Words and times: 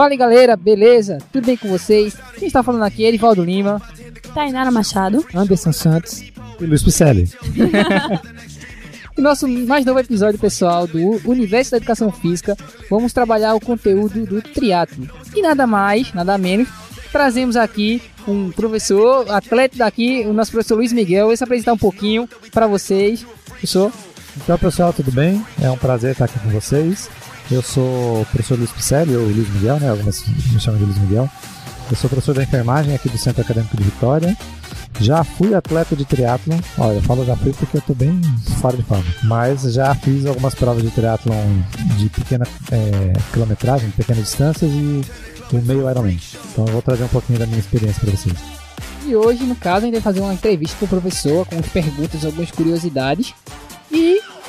Fala 0.00 0.12
aí, 0.12 0.16
galera, 0.16 0.56
beleza? 0.56 1.18
Tudo 1.30 1.44
bem 1.44 1.58
com 1.58 1.68
vocês? 1.68 2.16
Quem 2.38 2.48
está 2.48 2.62
falando 2.62 2.84
aqui 2.84 3.04
é 3.04 3.08
Erivaldo 3.08 3.44
Lima, 3.44 3.82
Tainara 4.32 4.70
Machado. 4.70 5.26
Anderson 5.34 5.72
Santos. 5.74 6.22
E 6.58 6.64
Luiz 6.64 6.82
Picelli. 6.82 7.30
E 9.18 9.20
nosso 9.20 9.46
mais 9.46 9.84
novo 9.84 9.98
episódio, 9.98 10.38
pessoal, 10.38 10.86
do 10.86 11.20
Universo 11.28 11.72
da 11.72 11.76
Educação 11.76 12.10
Física, 12.10 12.56
vamos 12.88 13.12
trabalhar 13.12 13.54
o 13.54 13.60
conteúdo 13.60 14.24
do 14.24 14.40
triatlo. 14.40 15.06
E 15.34 15.42
nada 15.42 15.66
mais, 15.66 16.14
nada 16.14 16.38
menos, 16.38 16.68
trazemos 17.12 17.54
aqui 17.54 18.00
um 18.26 18.50
professor, 18.50 19.30
atleta 19.30 19.76
daqui, 19.76 20.24
o 20.26 20.32
nosso 20.32 20.52
professor 20.52 20.76
Luiz 20.76 20.92
Miguel, 20.94 21.26
vai 21.26 21.36
se 21.36 21.44
apresentar 21.44 21.74
um 21.74 21.78
pouquinho 21.78 22.26
para 22.50 22.66
vocês. 22.66 23.26
Professor, 23.46 23.92
Então, 24.42 24.56
pessoal, 24.56 24.92
tudo 24.94 25.12
bem? 25.12 25.44
É 25.60 25.70
um 25.70 25.76
prazer 25.76 26.12
estar 26.12 26.24
aqui 26.24 26.38
com 26.38 26.48
vocês. 26.48 27.10
Eu 27.50 27.62
sou 27.62 28.22
o 28.22 28.26
professor 28.26 28.56
Luiz 28.56 28.70
Picelli, 28.70 29.16
ou 29.16 29.24
Luiz 29.24 29.48
Miguel, 29.50 29.80
né? 29.80 29.90
Algumas 29.90 30.24
me 30.26 30.60
chamam 30.60 30.78
de 30.78 30.84
Luiz 30.84 30.98
Miguel. 30.98 31.28
Eu 31.90 31.96
sou 31.96 32.08
professor 32.08 32.34
da 32.34 32.44
enfermagem 32.44 32.94
aqui 32.94 33.08
do 33.08 33.18
Centro 33.18 33.42
Acadêmico 33.42 33.76
de 33.76 33.82
Vitória. 33.82 34.36
Já 35.00 35.24
fui 35.24 35.52
atleta 35.54 35.96
de 35.96 36.04
triatlon. 36.04 36.58
Olha, 36.78 36.94
eu 36.94 37.02
falo 37.02 37.24
já 37.24 37.34
fui 37.34 37.52
porque 37.52 37.78
eu 37.78 37.80
tô 37.80 37.92
bem 37.94 38.20
fora 38.60 38.76
de 38.76 38.84
forma. 38.84 39.04
Mas 39.24 39.62
já 39.62 39.92
fiz 39.96 40.26
algumas 40.26 40.54
provas 40.54 40.82
de 40.82 40.90
triatlon 40.90 41.34
de 41.96 42.08
pequena 42.10 42.46
é, 42.70 43.12
quilometragem, 43.32 43.90
pequenas 43.90 44.24
distâncias 44.24 44.70
e 44.70 45.00
o 45.52 45.60
meio 45.62 45.90
Ironman. 45.90 46.20
Então 46.52 46.66
eu 46.66 46.72
vou 46.72 46.82
trazer 46.82 47.02
um 47.02 47.08
pouquinho 47.08 47.40
da 47.40 47.46
minha 47.46 47.58
experiência 47.58 48.00
para 48.00 48.12
vocês. 48.12 48.36
E 49.06 49.16
hoje, 49.16 49.42
no 49.44 49.56
caso, 49.56 49.78
a 49.78 49.80
gente 49.86 49.94
vai 49.94 50.02
fazer 50.02 50.20
uma 50.20 50.34
entrevista 50.34 50.76
com 50.78 50.84
o 50.84 50.88
professor, 50.88 51.46
com 51.46 51.60
perguntas, 51.62 52.24
algumas 52.24 52.50
curiosidades. 52.52 53.34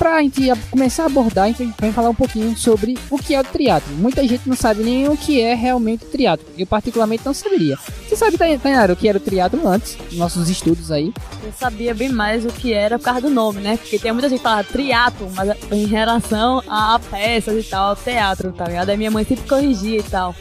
E 0.01 0.03
pra 0.03 0.19
gente 0.23 0.49
a- 0.49 0.57
começar 0.71 1.03
a 1.03 1.05
abordar, 1.05 1.43
a 1.45 1.51
gente 1.51 1.71
falar 1.93 2.09
um 2.09 2.15
pouquinho 2.15 2.57
sobre 2.57 2.97
o 3.07 3.19
que 3.19 3.35
é 3.35 3.39
o 3.39 3.43
triatlo. 3.43 3.93
Muita 3.97 4.27
gente 4.27 4.49
não 4.49 4.55
sabe 4.55 4.81
nem 4.81 5.07
o 5.07 5.15
que 5.15 5.39
é 5.39 5.53
realmente 5.53 6.05
o 6.05 6.07
triatlo. 6.07 6.43
Eu 6.57 6.65
particularmente 6.65 7.21
não 7.23 7.35
saberia. 7.35 7.77
Você 8.09 8.15
sabe, 8.15 8.35
Tainara, 8.35 8.93
o 8.93 8.95
que 8.95 9.07
era 9.07 9.19
o 9.19 9.21
triatlo 9.21 9.67
antes, 9.67 9.95
nossos 10.13 10.49
estudos 10.49 10.91
aí? 10.91 11.13
Eu 11.43 11.53
sabia 11.53 11.93
bem 11.93 12.09
mais 12.09 12.43
o 12.43 12.47
que 12.47 12.73
era 12.73 12.97
por 12.97 13.05
causa 13.05 13.21
do 13.21 13.29
nome, 13.29 13.61
né? 13.61 13.77
Porque 13.77 13.99
tem 13.99 14.11
muita 14.11 14.27
gente 14.27 14.39
que 14.39 14.43
fala 14.43 14.63
triatlo, 14.63 15.29
mas 15.35 15.55
em 15.71 15.85
relação 15.85 16.63
a 16.67 16.99
peças 16.99 17.63
e 17.63 17.69
tal, 17.69 17.95
teatro, 17.95 18.51
tá 18.53 18.65
ligado? 18.65 18.89
Aí 18.89 18.97
minha 18.97 19.11
mãe 19.11 19.23
sempre 19.23 19.47
corrigia 19.47 19.99
e 19.99 20.03
tal. 20.03 20.35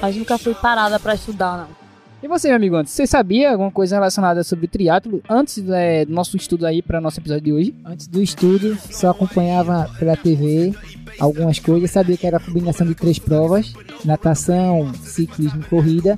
Mas 0.00 0.14
nunca 0.14 0.38
fui 0.38 0.54
parada 0.54 1.00
pra 1.00 1.16
estudar, 1.16 1.56
não. 1.68 1.83
E 2.24 2.26
você, 2.26 2.48
meu 2.48 2.56
amigo, 2.56 2.76
antes, 2.76 2.90
você 2.90 3.06
sabia 3.06 3.52
alguma 3.52 3.70
coisa 3.70 3.96
relacionada 3.96 4.42
sobre 4.42 4.64
o 4.64 4.68
triatlo 4.68 5.22
antes 5.28 5.62
é, 5.68 6.06
do 6.06 6.14
nosso 6.14 6.38
estudo 6.38 6.64
aí 6.64 6.80
para 6.80 6.98
nosso 6.98 7.20
episódio 7.20 7.44
de 7.44 7.52
hoje? 7.52 7.74
Antes 7.84 8.06
do 8.06 8.22
estudo, 8.22 8.78
só 8.90 9.10
acompanhava 9.10 9.90
pela 9.98 10.16
TV 10.16 10.72
algumas 11.20 11.58
coisas, 11.58 11.90
sabia 11.90 12.16
que 12.16 12.26
era 12.26 12.38
a 12.38 12.40
combinação 12.40 12.86
de 12.86 12.94
três 12.94 13.18
provas: 13.18 13.74
natação, 14.06 14.90
ciclismo 15.02 15.60
e 15.60 15.64
corrida. 15.64 16.16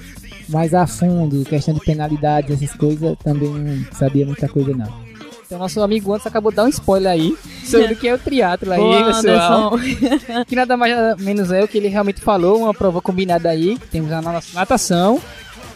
Mas 0.49 0.75
a 0.75 0.87
fundo, 0.87 1.45
questão 1.45 1.75
de 1.75 1.81
penalidades, 1.81 2.63
essas 2.63 2.77
coisas, 2.77 3.19
também 3.25 3.51
não 3.51 3.93
sabia 3.93 4.25
muita 4.25 4.49
coisa 4.49 4.73
não. 4.77 5.07
Então, 5.45 5.59
nosso 5.59 5.81
amigo 5.81 6.13
antes 6.13 6.27
acabou 6.27 6.53
de 6.53 6.57
dar 6.57 6.65
um 6.65 6.69
spoiler 6.69 7.11
aí 7.11 7.37
sobre 7.67 7.95
o 7.95 7.97
que 7.97 8.07
é 8.07 8.15
o 8.15 8.19
triatlo 8.19 8.73
aí, 8.73 8.79
Boa, 8.79 9.07
pessoal. 9.07 9.73
Que 10.47 10.55
nada 10.55 10.77
mais 10.77 10.95
nada 10.95 11.17
menos 11.21 11.51
é 11.51 11.65
o 11.65 11.69
que 11.69 11.79
ele 11.79 11.89
realmente 11.89 12.21
falou, 12.21 12.63
uma 12.63 12.73
prova 12.73 13.03
combinada 13.03 13.49
aí. 13.49 13.77
Temos 13.91 14.13
a 14.13 14.23
nossa 14.23 14.55
natação, 14.55 15.21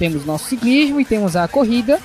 temos 0.00 0.25
nosso 0.25 0.47
ciclismo 0.47 0.99
e 0.99 1.05
temos 1.05 1.37
a 1.37 1.47
corrida. 1.47 2.00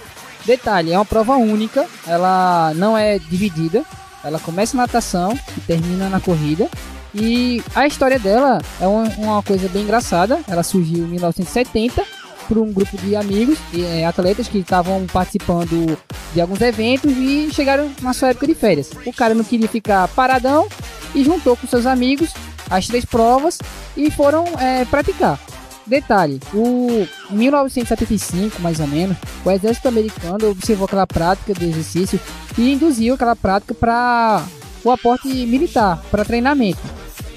Detalhe, 0.46 0.92
é 0.92 0.98
uma 0.98 1.06
prova 1.06 1.38
única, 1.38 1.88
ela 2.06 2.74
não 2.76 2.96
é 2.96 3.18
dividida. 3.18 3.84
Ela 4.22 4.38
começa 4.38 4.76
na 4.76 4.84
natação 4.84 5.40
e 5.58 5.62
termina 5.62 6.10
na 6.10 6.20
corrida. 6.20 6.68
E 7.14 7.64
a 7.74 7.88
história 7.88 8.20
dela 8.20 8.62
é 8.82 8.86
uma, 8.86 9.42
coisa 9.42 9.70
bem 9.70 9.84
engraçada. 9.84 10.40
Ela 10.48 10.62
surgiu 10.62 11.06
em 11.06 11.08
1970 11.08 12.04
por 12.48 12.58
um 12.58 12.72
grupo 12.72 12.98
de 12.98 13.16
amigos, 13.16 13.58
e, 13.74 13.82
eh, 13.84 14.06
atletas 14.06 14.48
que 14.48 14.60
estavam 14.60 15.08
participando 15.08 15.98
de 16.32 16.42
alguns 16.42 16.62
eventos 16.62 17.12
e 17.12 17.50
chegaram 17.52 17.90
na 18.02 18.14
sua 18.14 18.30
época 18.30 18.46
de 18.46 18.54
férias. 18.54 18.92
O 19.04 19.14
cara 19.14 19.34
não 19.34 19.44
queria 19.44 19.68
ficar 19.68 20.08
paradão 20.10 20.68
e 21.16 21.24
juntou 21.24 21.58
com 21.58 21.66
seus 21.66 21.88
amigos 21.88 22.32
as 22.70 22.86
três 22.86 23.04
provas 23.06 23.58
e 23.98 24.12
foram 24.12 24.46
é, 24.60 24.86
praticar. 24.86 25.40
Detalhe, 25.88 26.40
o 26.54 27.08
em 27.32 27.36
1975, 27.36 28.62
mais 28.62 28.80
ou 28.80 28.88
menos, 28.88 29.18
o 29.44 29.52
exército 29.52 29.88
americano 29.88 30.50
observou 30.50 30.86
aquela 30.86 31.06
prática 31.06 31.54
de 31.54 31.66
exercício 31.66 32.20
e 32.58 32.74
induziu 32.74 33.14
aquela 33.14 33.36
prática 33.36 33.74
para 33.74 34.44
o 34.84 34.92
aporte 34.92 35.28
militar, 35.28 36.04
para 36.10 36.26
treinamento. 36.26 36.80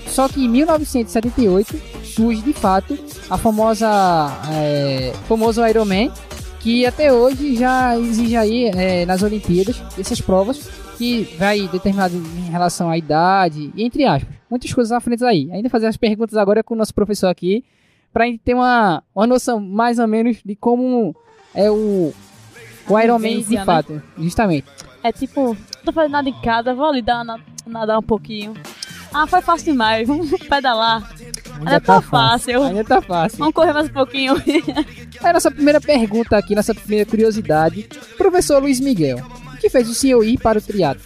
Só 0.06 0.28
que 0.28 0.44
em 0.44 0.48
1978 0.48 1.80
surge 2.04 2.42
de 2.42 2.52
fato 2.52 2.98
a 3.28 3.36
famosa 3.36 3.86
é, 4.50 5.12
famoso 5.28 5.66
Ironman, 5.66 6.10
que 6.60 6.86
até 6.86 7.12
hoje 7.12 7.54
já 7.54 7.98
exige 7.98 8.36
aí 8.36 8.64
é, 8.74 9.06
nas 9.06 9.22
Olimpíadas 9.22 9.80
essas 9.98 10.20
provas 10.20 10.68
que 10.96 11.22
vai 11.38 11.68
determinado 11.68 12.16
em 12.16 12.50
relação 12.50 12.90
à 12.90 12.98
idade, 12.98 13.72
entre 13.76 14.04
aspas, 14.04 14.34
muitas 14.50 14.72
coisas 14.72 14.90
à 14.90 15.00
frente 15.00 15.24
aí. 15.24 15.48
Ainda 15.52 15.70
fazer 15.70 15.86
as 15.86 15.96
perguntas 15.96 16.36
agora 16.36 16.64
com 16.64 16.74
o 16.74 16.76
nosso 16.76 16.92
professor 16.92 17.28
aqui, 17.28 17.64
para 18.12 18.24
a 18.24 18.26
gente 18.26 18.40
ter 18.40 18.54
uma, 18.54 19.02
uma 19.14 19.26
noção 19.26 19.60
mais 19.60 19.98
ou 19.98 20.06
menos 20.06 20.38
de 20.44 20.56
como 20.56 21.14
é 21.54 21.70
o, 21.70 22.12
o 22.88 22.98
Ironman 22.98 23.30
de 23.38 23.44
Vivência, 23.44 23.58
né? 23.60 23.64
fato, 23.64 24.02
justamente. 24.18 24.66
É 25.02 25.12
tipo, 25.12 25.56
tô 25.84 25.92
fazendo 25.92 26.12
nada 26.12 26.28
em 26.28 26.40
casa, 26.40 26.74
vou 26.74 26.86
ali 26.86 27.02
dar, 27.02 27.24
na- 27.24 27.38
nadar 27.66 27.98
um 27.98 28.02
pouquinho. 28.02 28.54
Ah, 29.12 29.26
foi 29.26 29.40
fácil 29.40 29.72
demais, 29.72 30.06
vamos 30.06 30.30
pedalar. 30.48 31.10
Ainda 31.58 31.80
tá 31.80 32.00
fácil. 32.02 32.62
Ainda 32.62 32.84
tá 32.84 33.00
fácil. 33.00 33.38
Vamos 33.38 33.54
correr 33.54 33.72
mais 33.72 33.88
um 33.88 33.92
pouquinho. 33.92 34.34
Aí 35.22 35.32
nossa 35.32 35.50
primeira 35.50 35.80
pergunta 35.80 36.36
aqui, 36.36 36.54
nossa 36.54 36.74
primeira 36.74 37.06
curiosidade, 37.08 37.88
professor 38.16 38.60
Luiz 38.60 38.80
Miguel, 38.80 39.18
o 39.54 39.56
que 39.56 39.70
fez 39.70 39.88
o 39.88 39.94
senhor 39.94 40.22
ir 40.24 40.38
para 40.38 40.58
o 40.58 40.62
triatlo? 40.62 41.02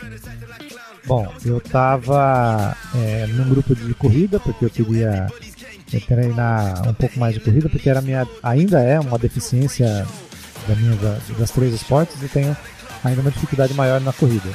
Bom, 1.06 1.26
eu 1.44 1.60
tava 1.60 2.76
é, 2.94 3.26
num 3.28 3.48
grupo 3.48 3.74
de 3.74 3.92
corrida, 3.94 4.38
porque 4.38 4.64
eu 4.64 4.70
queria 4.70 5.26
treinar 6.00 6.88
um 6.88 6.94
pouco 6.94 7.18
mais 7.18 7.34
de 7.34 7.40
corrida, 7.40 7.68
porque 7.68 7.88
era 7.90 8.00
minha, 8.00 8.26
ainda 8.42 8.80
é 8.80 8.98
uma 9.00 9.18
deficiência 9.18 10.06
da 10.68 10.74
minha, 10.76 10.96
da- 10.96 11.18
das 11.38 11.50
três 11.50 11.74
esportes 11.74 12.22
e 12.22 12.28
tenho 12.28 12.56
ainda 13.04 13.20
uma 13.20 13.30
dificuldade 13.30 13.74
maior 13.74 14.00
na 14.00 14.12
corrida. 14.12 14.48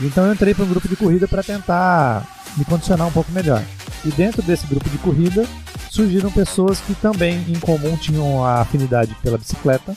Então 0.00 0.24
eu 0.26 0.32
entrei 0.32 0.54
para 0.54 0.64
um 0.64 0.68
grupo 0.68 0.88
de 0.88 0.96
corrida 0.96 1.28
para 1.28 1.42
tentar 1.42 2.26
me 2.56 2.64
condicionar 2.64 3.06
um 3.06 3.12
pouco 3.12 3.30
melhor. 3.32 3.62
E 4.04 4.10
dentro 4.10 4.40
desse 4.42 4.66
grupo 4.66 4.88
de 4.88 4.96
corrida 4.98 5.44
surgiram 5.90 6.30
pessoas 6.30 6.80
que 6.80 6.94
também 6.94 7.44
em 7.48 7.58
comum 7.58 7.96
tinham 7.96 8.44
a 8.44 8.60
afinidade 8.62 9.14
pela 9.22 9.36
bicicleta 9.36 9.92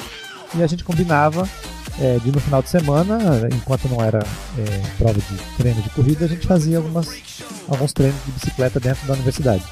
e 0.56 0.62
a 0.62 0.68
gente 0.68 0.84
combinava 0.84 1.48
é, 2.02 2.18
de 2.20 2.32
no 2.32 2.40
final 2.40 2.62
de 2.62 2.70
semana, 2.70 3.48
enquanto 3.54 3.88
não 3.88 4.04
era 4.04 4.20
é, 4.58 4.82
prova 4.98 5.14
de 5.14 5.38
treino 5.58 5.82
de 5.82 5.90
corrida, 5.92 6.26
a 6.26 6.28
gente 6.28 6.46
fazia 6.48 6.78
algumas, 6.78 7.08
alguns 7.68 7.94
treinos 7.94 8.18
de 8.26 8.32
bicicleta 8.32 8.80
dentro 8.80 9.06
da 9.08 9.14
universidade. 9.14 9.64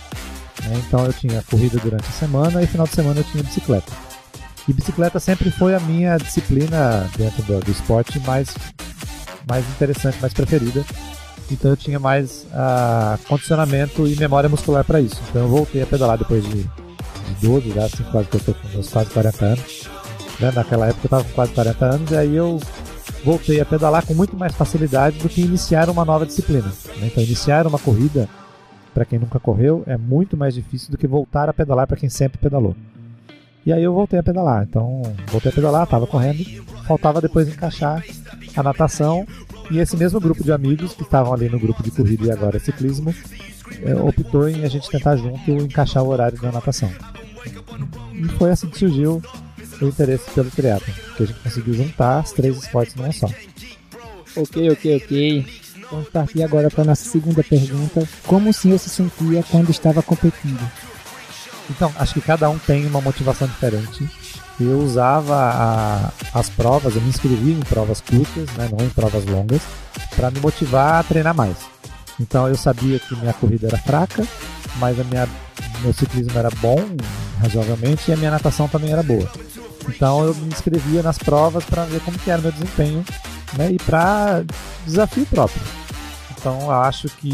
Né? 0.67 0.81
Então 0.87 1.05
eu 1.05 1.13
tinha 1.13 1.41
corrida 1.43 1.77
durante 1.79 2.07
a 2.07 2.11
semana 2.11 2.61
e 2.61 2.67
final 2.67 2.87
de 2.87 2.93
semana 2.93 3.19
eu 3.19 3.23
tinha 3.23 3.43
bicicleta. 3.43 3.91
E 4.67 4.73
bicicleta 4.73 5.19
sempre 5.19 5.49
foi 5.49 5.75
a 5.75 5.79
minha 5.79 6.17
disciplina 6.17 7.09
dentro 7.17 7.41
do, 7.43 7.59
do 7.59 7.71
esporte 7.71 8.19
mais, 8.19 8.53
mais 9.47 9.67
interessante, 9.69 10.17
mais 10.21 10.33
preferida. 10.33 10.85
Então 11.49 11.71
eu 11.71 11.77
tinha 11.77 11.99
mais 11.99 12.45
ah, 12.53 13.17
condicionamento 13.27 14.07
e 14.07 14.15
memória 14.15 14.49
muscular 14.49 14.83
para 14.83 15.01
isso. 15.01 15.19
Então 15.29 15.41
eu 15.43 15.47
voltei 15.47 15.81
a 15.81 15.85
pedalar 15.85 16.17
depois 16.17 16.43
de, 16.43 16.63
de 16.63 17.33
12, 17.41 17.71
já, 17.71 17.85
assim, 17.85 18.03
quase 18.11 18.27
que 18.29 18.35
eu 18.37 18.41
tô 18.41 18.53
com 18.53 18.67
meus 18.69 18.89
quase 18.89 19.09
40 19.09 19.45
anos. 19.45 19.89
Né? 20.39 20.51
Naquela 20.55 20.87
época 20.87 21.01
eu 21.03 21.07
estava 21.07 21.23
com 21.23 21.31
quase 21.31 21.51
40 21.53 21.85
anos 21.85 22.11
e 22.11 22.17
aí 22.17 22.35
eu 22.35 22.59
voltei 23.23 23.59
a 23.59 23.65
pedalar 23.65 24.05
com 24.05 24.13
muito 24.13 24.35
mais 24.37 24.53
facilidade 24.55 25.19
do 25.19 25.29
que 25.29 25.41
iniciar 25.41 25.89
uma 25.89 26.05
nova 26.05 26.25
disciplina. 26.25 26.71
né? 26.97 27.07
Então 27.07 27.23
iniciar 27.23 27.67
uma 27.67 27.79
corrida, 27.79 28.29
para 28.93 29.05
quem 29.05 29.19
nunca 29.19 29.39
correu, 29.39 29.83
é 29.85 29.97
muito 29.97 30.35
mais 30.35 30.53
difícil 30.53 30.91
do 30.91 30.97
que 30.97 31.07
voltar 31.07 31.49
a 31.49 31.53
pedalar 31.53 31.87
para 31.87 31.97
quem 31.97 32.09
sempre 32.09 32.37
pedalou. 32.37 32.75
E 33.65 33.71
aí 33.71 33.83
eu 33.83 33.93
voltei 33.93 34.19
a 34.19 34.23
pedalar. 34.23 34.63
Então 34.63 35.01
voltei 35.27 35.51
a 35.51 35.55
pedalar, 35.55 35.83
estava 35.83 36.07
correndo, 36.07 36.43
faltava 36.85 37.21
depois 37.21 37.47
encaixar 37.47 38.03
a 38.55 38.63
natação 38.63 39.25
e 39.69 39.79
esse 39.79 39.95
mesmo 39.95 40.19
grupo 40.19 40.43
de 40.43 40.51
amigos 40.51 40.93
que 40.93 41.03
estavam 41.03 41.33
ali 41.33 41.47
no 41.47 41.59
grupo 41.59 41.81
de 41.83 41.91
corrida 41.91 42.25
e 42.25 42.31
agora 42.31 42.59
ciclismo 42.59 43.13
eh, 43.83 43.95
optou 43.95 44.49
em 44.49 44.63
a 44.65 44.67
gente 44.67 44.89
tentar 44.89 45.15
junto 45.15 45.49
encaixar 45.51 46.03
o 46.03 46.09
horário 46.09 46.39
da 46.41 46.51
natação. 46.51 46.91
E 48.13 48.27
foi 48.37 48.51
assim 48.51 48.67
que 48.67 48.77
surgiu 48.77 49.21
o 49.81 49.85
interesse 49.85 50.29
pelo 50.31 50.51
triatlo, 50.51 50.93
que 51.15 51.23
a 51.23 51.25
gente 51.25 51.39
conseguiu 51.39 51.73
juntar 51.73 52.19
as 52.19 52.31
três 52.31 52.57
esportes 52.57 52.95
numa 52.95 53.11
só. 53.11 53.27
Ok, 54.35 54.69
ok, 54.71 54.97
ok. 54.97 55.45
Vamos 55.91 56.07
partir 56.09 56.41
agora 56.43 56.69
para 56.69 56.83
nossa 56.85 57.03
segunda 57.03 57.43
pergunta. 57.43 58.07
Como 58.25 58.49
o 58.49 58.53
senhor 58.53 58.79
se 58.79 58.89
sentia 58.89 59.43
quando 59.51 59.69
estava 59.69 60.01
competindo? 60.01 60.61
Então, 61.69 61.91
acho 61.97 62.13
que 62.13 62.21
cada 62.21 62.49
um 62.49 62.57
tem 62.57 62.85
uma 62.87 63.01
motivação 63.01 63.47
diferente. 63.47 64.09
Eu 64.59 64.79
usava 64.79 65.35
a- 65.35 66.11
as 66.33 66.49
provas, 66.49 66.95
eu 66.95 67.01
me 67.01 67.09
inscrevia 67.09 67.53
em 67.53 67.59
provas 67.59 67.99
curtas, 68.01 68.49
né, 68.57 68.69
não 68.71 68.85
em 68.85 68.89
provas 68.89 69.25
longas, 69.25 69.61
para 70.15 70.31
me 70.31 70.39
motivar 70.39 70.99
a 70.99 71.03
treinar 71.03 71.33
mais. 71.35 71.57
Então 72.19 72.47
eu 72.47 72.55
sabia 72.55 72.99
que 72.99 73.15
minha 73.15 73.33
corrida 73.33 73.67
era 73.67 73.77
fraca, 73.77 74.25
mas 74.77 74.99
a 74.99 75.03
minha 75.03 75.27
meu 75.81 75.93
ciclismo 75.93 76.37
era 76.37 76.49
bom, 76.61 76.77
razoavelmente, 77.39 78.11
e 78.11 78.13
a 78.13 78.17
minha 78.17 78.29
natação 78.29 78.67
também 78.67 78.91
era 78.91 79.01
boa. 79.01 79.27
Então 79.89 80.23
eu 80.23 80.35
me 80.35 80.47
inscrevia 80.47 81.01
nas 81.01 81.17
provas 81.17 81.65
para 81.65 81.85
ver 81.85 81.99
como 82.01 82.19
que 82.19 82.29
era 82.29 82.39
o 82.39 82.43
meu 82.43 82.51
desempenho 82.51 83.03
né, 83.57 83.71
e 83.71 83.77
para 83.79 84.43
desafio 84.85 85.25
próprio. 85.25 85.59
Então 86.41 86.71
acho 86.71 87.07
que 87.07 87.31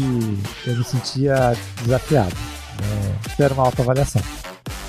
eu 0.66 0.76
me 0.76 0.84
sentia 0.84 1.56
desafiado. 1.82 2.34
Né, 2.78 3.16
era 3.38 3.54
uma 3.54 3.64
autoavaliação. 3.64 4.20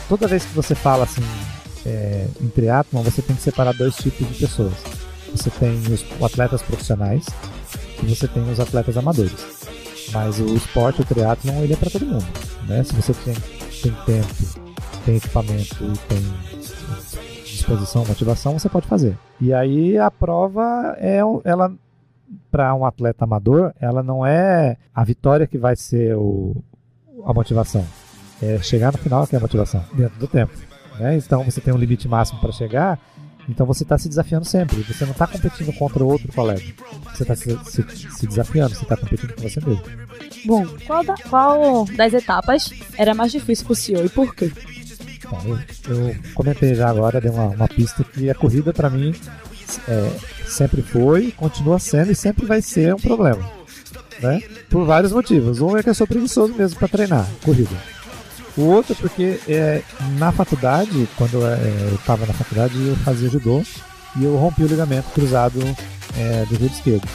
Toda 0.10 0.28
vez 0.28 0.44
que 0.44 0.54
você 0.54 0.76
fala 0.76 1.06
assim 1.06 1.24
é, 1.86 2.28
em 2.42 2.50
triatlon, 2.50 3.02
você 3.02 3.22
tem 3.22 3.34
que 3.34 3.42
separar 3.42 3.74
dois 3.74 3.96
tipos 3.96 4.28
de 4.28 4.34
pessoas. 4.34 4.74
Você 5.32 5.50
tem 5.50 5.82
os 5.88 6.06
atletas 6.22 6.62
profissionais 6.62 7.26
e 8.04 8.14
você 8.14 8.28
tem 8.28 8.44
os 8.52 8.60
atletas 8.60 8.98
amadores. 8.98 9.70
Mas 10.12 10.38
o 10.40 10.54
esporte, 10.54 11.02
o 11.02 11.06
triatlon, 11.06 11.64
ele 11.64 11.74
é 11.74 11.78
para 11.78 11.90
todo 11.90 12.06
mundo. 12.06 12.28
Né? 12.68 12.84
Se 12.84 12.94
você 12.94 13.14
tem, 13.14 13.36
tem 13.82 13.96
tempo, 14.06 14.72
tem 15.06 15.16
equipamento 15.16 15.78
e 15.82 15.98
tem 16.10 16.22
disposição, 17.46 18.04
motivação, 18.06 18.60
você 18.60 18.68
pode 18.68 18.88
fazer. 18.88 19.18
E 19.40 19.54
aí 19.54 19.98
a 19.98 20.12
prova 20.12 20.98
é 20.98 21.20
ela 21.46 21.74
para 22.52 22.74
um 22.76 22.86
atleta 22.86 23.24
amador, 23.24 23.74
ela 23.80 24.04
não 24.04 24.26
é 24.26 24.78
a 24.94 25.04
vitória 25.04 25.48
que 25.48 25.58
vai 25.58 25.76
ser 25.76 26.16
o, 26.16 26.56
a 27.26 27.34
motivação. 27.34 27.86
É 28.42 28.58
chegar 28.60 28.92
no 28.92 28.98
final 28.98 29.28
que 29.28 29.36
é 29.36 29.38
a 29.38 29.42
motivação, 29.42 29.84
dentro 29.94 30.18
do 30.20 30.28
tempo. 30.28 30.54
Né? 31.00 31.18
Então 31.18 31.44
você 31.44 31.62
tem 31.62 31.74
um 31.74 31.78
limite 31.78 32.08
máximo 32.08 32.40
para 32.40 32.52
chegar, 32.52 33.00
então 33.48 33.66
você 33.66 33.84
está 33.84 33.98
se 33.98 34.08
desafiando 34.08 34.46
sempre. 34.46 34.82
Você 34.84 35.06
não 35.06 35.12
está 35.12 35.26
competindo 35.26 35.74
contra 35.74 36.04
outro 36.04 36.32
colega. 36.32 36.62
Você 37.14 37.24
está 37.24 37.36
se, 37.36 37.58
se, 37.66 37.84
se, 38.12 38.28
desafiando, 38.28 38.76
você 38.76 38.84
está 38.84 38.96
competindo 38.96 39.34
com 39.34 39.42
você 39.42 39.60
mesmo. 39.60 39.84
Bom, 40.46 40.66
qual, 40.86 41.04
da, 41.04 41.16
qual 41.30 41.86
das 41.86 42.14
etapas 42.14 42.72
era 42.98 43.14
mais 43.16 43.32
difícil 43.32 43.66
para 43.66 43.74
o 43.74 43.76
senhor 43.76 44.06
e 44.06 44.10
por 44.10 44.36
quê? 44.36 44.52
Bom, 45.30 45.42
eu, 45.88 46.10
eu, 46.10 46.16
comentei 46.34 46.76
já 46.76 46.90
agora, 46.90 47.20
dei 47.20 47.32
uma, 47.32 47.48
uma 47.48 47.68
pista 47.68 48.04
que 48.04 48.30
a 48.30 48.36
corrida 48.36 48.72
para 48.72 48.90
mim 48.90 49.14
é, 49.88 50.12
sempre 50.50 50.82
foi, 50.82 51.32
continua 51.32 51.80
sendo 51.80 52.12
e 52.12 52.16
sempre 52.16 52.46
vai 52.46 52.62
ser 52.62 52.94
um 52.94 53.00
problema. 53.00 53.42
Né? 54.22 54.42
Por 54.70 54.86
vários 54.86 55.12
motivos. 55.12 55.62
Um 55.62 55.78
é 55.78 55.84
que 55.84 55.90
eu 55.90 55.96
sou 55.96 56.08
preguiçoso 56.08 56.54
mesmo 56.54 56.78
para 56.78 56.88
treinar 56.88 57.28
corrida. 57.44 57.76
O 58.58 58.64
outro 58.64 58.94
é 58.94 58.96
porque 58.96 59.40
é, 59.48 59.82
na 60.18 60.32
faculdade, 60.32 61.08
quando 61.16 61.46
é, 61.46 61.88
eu 61.90 61.96
estava 61.96 62.26
na 62.26 62.34
faculdade, 62.34 62.76
eu 62.76 62.96
fazia 62.98 63.30
judô 63.30 63.64
e 64.18 64.24
eu 64.26 64.36
rompi 64.36 64.64
o 64.64 64.68
ligamento 64.68 65.10
cruzado 65.12 65.60
é, 66.18 66.46
do 66.46 66.58
dedo 66.58 66.74
esquerdo. 66.74 67.08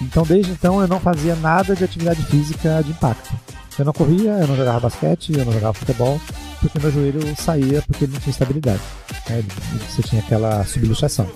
Então, 0.00 0.24
desde 0.24 0.50
então, 0.50 0.80
eu 0.80 0.88
não 0.88 0.98
fazia 0.98 1.36
nada 1.36 1.76
de 1.76 1.84
atividade 1.84 2.22
física 2.24 2.82
de 2.82 2.90
impacto. 2.90 3.30
Eu 3.78 3.84
não 3.84 3.92
corria, 3.92 4.32
eu 4.32 4.48
não 4.48 4.56
jogava 4.56 4.80
basquete, 4.80 5.32
eu 5.36 5.44
não 5.44 5.52
jogava 5.52 5.74
futebol, 5.74 6.20
porque 6.60 6.78
meu 6.78 6.90
joelho 6.90 7.36
saía 7.36 7.82
porque 7.82 8.04
ele 8.04 8.12
não 8.12 8.20
tinha 8.20 8.32
estabilidade. 8.32 8.82
Né? 9.30 9.44
Você 9.88 10.02
tinha 10.02 10.20
aquela 10.20 10.64
subluxação. 10.64 11.30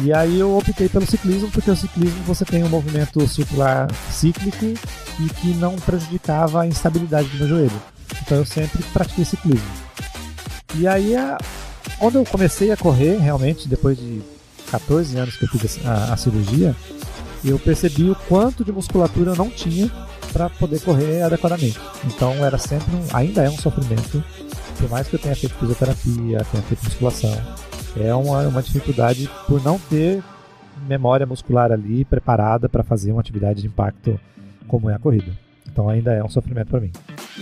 E 0.00 0.12
aí 0.12 0.38
eu 0.38 0.56
optei 0.56 0.88
pelo 0.88 1.06
ciclismo, 1.06 1.50
porque 1.50 1.70
o 1.70 1.76
ciclismo 1.76 2.22
você 2.24 2.44
tem 2.44 2.62
um 2.62 2.68
movimento 2.68 3.26
circular 3.26 3.88
cíclico 4.10 4.64
e 4.64 5.28
que 5.40 5.48
não 5.54 5.74
prejudicava 5.76 6.62
a 6.62 6.66
instabilidade 6.66 7.28
do 7.28 7.38
meu 7.38 7.48
joelho. 7.48 7.82
Então 8.22 8.38
eu 8.38 8.44
sempre 8.44 8.82
pratiquei 8.92 9.24
ciclismo. 9.24 9.66
E 10.76 10.86
aí, 10.86 11.16
a, 11.16 11.36
quando 11.98 12.16
eu 12.16 12.24
comecei 12.24 12.70
a 12.70 12.76
correr, 12.76 13.16
realmente, 13.18 13.66
depois 13.66 13.98
de 13.98 14.22
14 14.70 15.16
anos 15.16 15.36
que 15.36 15.44
eu 15.44 15.48
fiz 15.48 15.84
a, 15.84 16.12
a 16.12 16.16
cirurgia, 16.16 16.76
eu 17.44 17.58
percebi 17.58 18.10
o 18.10 18.14
quanto 18.28 18.64
de 18.64 18.70
musculatura 18.70 19.32
eu 19.32 19.36
não 19.36 19.50
tinha 19.50 19.90
para 20.32 20.48
poder 20.48 20.80
correr 20.80 21.22
adequadamente. 21.22 21.80
Então 22.04 22.32
era 22.44 22.58
sempre 22.58 22.94
um, 22.94 23.04
ainda 23.12 23.42
é 23.42 23.50
um 23.50 23.56
sofrimento, 23.58 24.22
por 24.78 24.90
mais 24.90 25.08
que 25.08 25.16
eu 25.16 25.20
tenha 25.20 25.34
feito 25.34 25.54
fisioterapia, 25.56 26.46
tenha 26.50 26.62
feito 26.62 26.84
musculação, 26.84 27.36
é 27.96 28.14
uma, 28.14 28.46
uma 28.48 28.62
dificuldade 28.62 29.30
por 29.46 29.62
não 29.62 29.78
ter 29.78 30.22
memória 30.86 31.26
muscular 31.26 31.72
ali 31.72 32.04
preparada 32.04 32.68
para 32.68 32.84
fazer 32.84 33.12
uma 33.12 33.20
atividade 33.20 33.60
de 33.60 33.66
impacto 33.66 34.18
como 34.66 34.88
é 34.90 34.94
a 34.94 34.98
corrida. 34.98 35.32
Então 35.70 35.88
ainda 35.88 36.12
é 36.12 36.22
um 36.22 36.28
sofrimento 36.28 36.68
para 36.68 36.80
mim. 36.80 36.90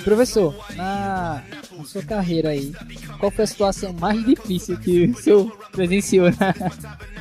Professor, 0.04 0.54
na, 0.76 1.42
na, 1.78 1.84
sua 1.84 2.02
carreira 2.02 2.50
aí, 2.50 2.72
qual 3.18 3.30
foi 3.30 3.44
a 3.44 3.46
situação 3.46 3.92
mais 3.94 4.24
difícil 4.26 4.78
que 4.78 5.06
o 5.06 5.16
senhor 5.16 5.56
presenciou? 5.72 6.26
Né? 6.26 6.36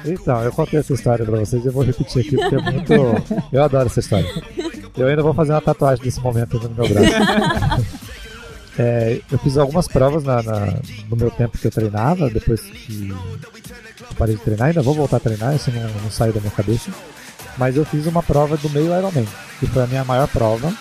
Então, 0.06 0.44
eu 0.44 0.51
contei 0.51 0.80
essa 0.80 0.94
história 0.94 1.25
para 1.25 1.39
vocês 1.39 1.63
e 1.63 1.68
eu 1.68 1.71
vou 1.71 1.83
repetir 1.83 2.21
aqui 2.21 2.36
porque 2.36 2.56
é 2.56 2.71
muito. 2.71 2.94
Eu 3.51 3.63
adoro 3.63 3.88
essa 3.88 4.01
história. 4.01 4.30
Eu 4.98 5.07
ainda 5.07 5.24
vou 5.24 5.33
fazer 5.33 5.54
uma 5.54 5.62
tatuagem 5.62 6.04
desse 6.04 6.19
momento 6.19 6.60
no 6.60 6.69
meu 6.69 6.88
braço. 6.88 7.95
É, 8.77 9.22
eu 9.31 9.38
fiz 9.39 9.57
algumas 9.57 9.88
provas 9.88 10.24
na, 10.24 10.44
na, 10.44 10.66
no 11.10 11.16
meu 11.16 11.31
tempo 11.31 11.57
que 11.57 11.66
eu 11.66 11.72
treinava, 11.72 12.30
depois 12.30 12.62
que 12.62 13.13
parei 14.18 14.36
de 14.36 14.42
treinar, 14.42 14.68
ainda 14.68 14.81
vou 14.81 14.94
voltar 14.94 15.18
a 15.18 15.19
treinar, 15.19 15.56
isso 15.56 15.72
não, 15.72 15.81
não 16.01 16.12
saiu 16.12 16.33
da 16.33 16.39
minha 16.39 16.51
cabeça. 16.51 16.92
Mas 17.57 17.77
eu 17.77 17.86
fiz 17.86 18.06
uma 18.06 18.22
prova 18.22 18.57
do 18.57 18.69
meio 18.69 18.88
Ironman, 18.88 19.27
que 19.60 19.68
foi 19.68 19.83
a 19.83 19.88
minha 19.88 20.04
maior 20.04 20.27
prova. 20.27 20.74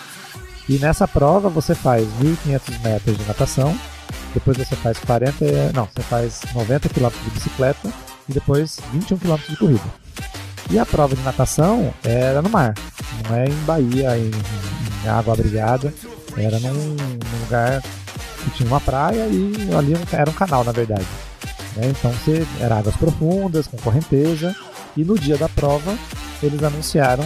E 0.67 0.77
nessa 0.77 1.07
prova 1.07 1.47
você 1.47 1.73
faz 1.75 2.05
1.500 2.21 2.81
metros 2.83 3.17
de 3.17 3.23
natação, 3.25 3.77
depois 4.33 4.57
você 4.57 4.75
faz 4.75 4.97
40, 4.99 5.71
não, 5.73 5.87
você 5.93 6.01
faz 6.03 6.41
90 6.53 6.89
km 6.89 7.09
de 7.23 7.29
bicicleta 7.29 7.93
e 8.27 8.33
depois 8.33 8.79
21 8.91 9.17
km 9.17 9.37
de 9.47 9.57
corrida. 9.57 10.05
E 10.69 10.79
a 10.79 10.85
prova 10.85 11.15
de 11.15 11.21
natação 11.21 11.93
era 12.03 12.41
no 12.41 12.49
mar, 12.49 12.73
não 13.29 13.35
é 13.37 13.45
em 13.45 13.63
Bahia, 13.65 14.17
em, 14.17 14.31
em 15.03 15.07
água 15.07 15.33
abrigada, 15.33 15.93
era 16.37 16.59
num, 16.59 16.73
num, 16.73 17.39
lugar 17.41 17.81
que 17.81 18.49
tinha 18.51 18.67
uma 18.67 18.81
praia 18.81 19.27
e 19.27 19.73
ali 19.73 19.93
era 20.11 20.29
um 20.29 20.33
canal, 20.33 20.63
na 20.63 20.71
verdade. 20.71 21.05
Né? 21.75 21.87
Então 21.89 22.11
você, 22.11 22.45
era 22.59 22.77
águas 22.77 22.95
profundas, 22.95 23.67
com 23.67 23.77
correnteza, 23.77 24.55
e 24.95 25.03
no 25.03 25.17
dia 25.17 25.37
da 25.37 25.49
prova 25.49 25.95
eles 26.41 26.61
anunciaram 26.63 27.25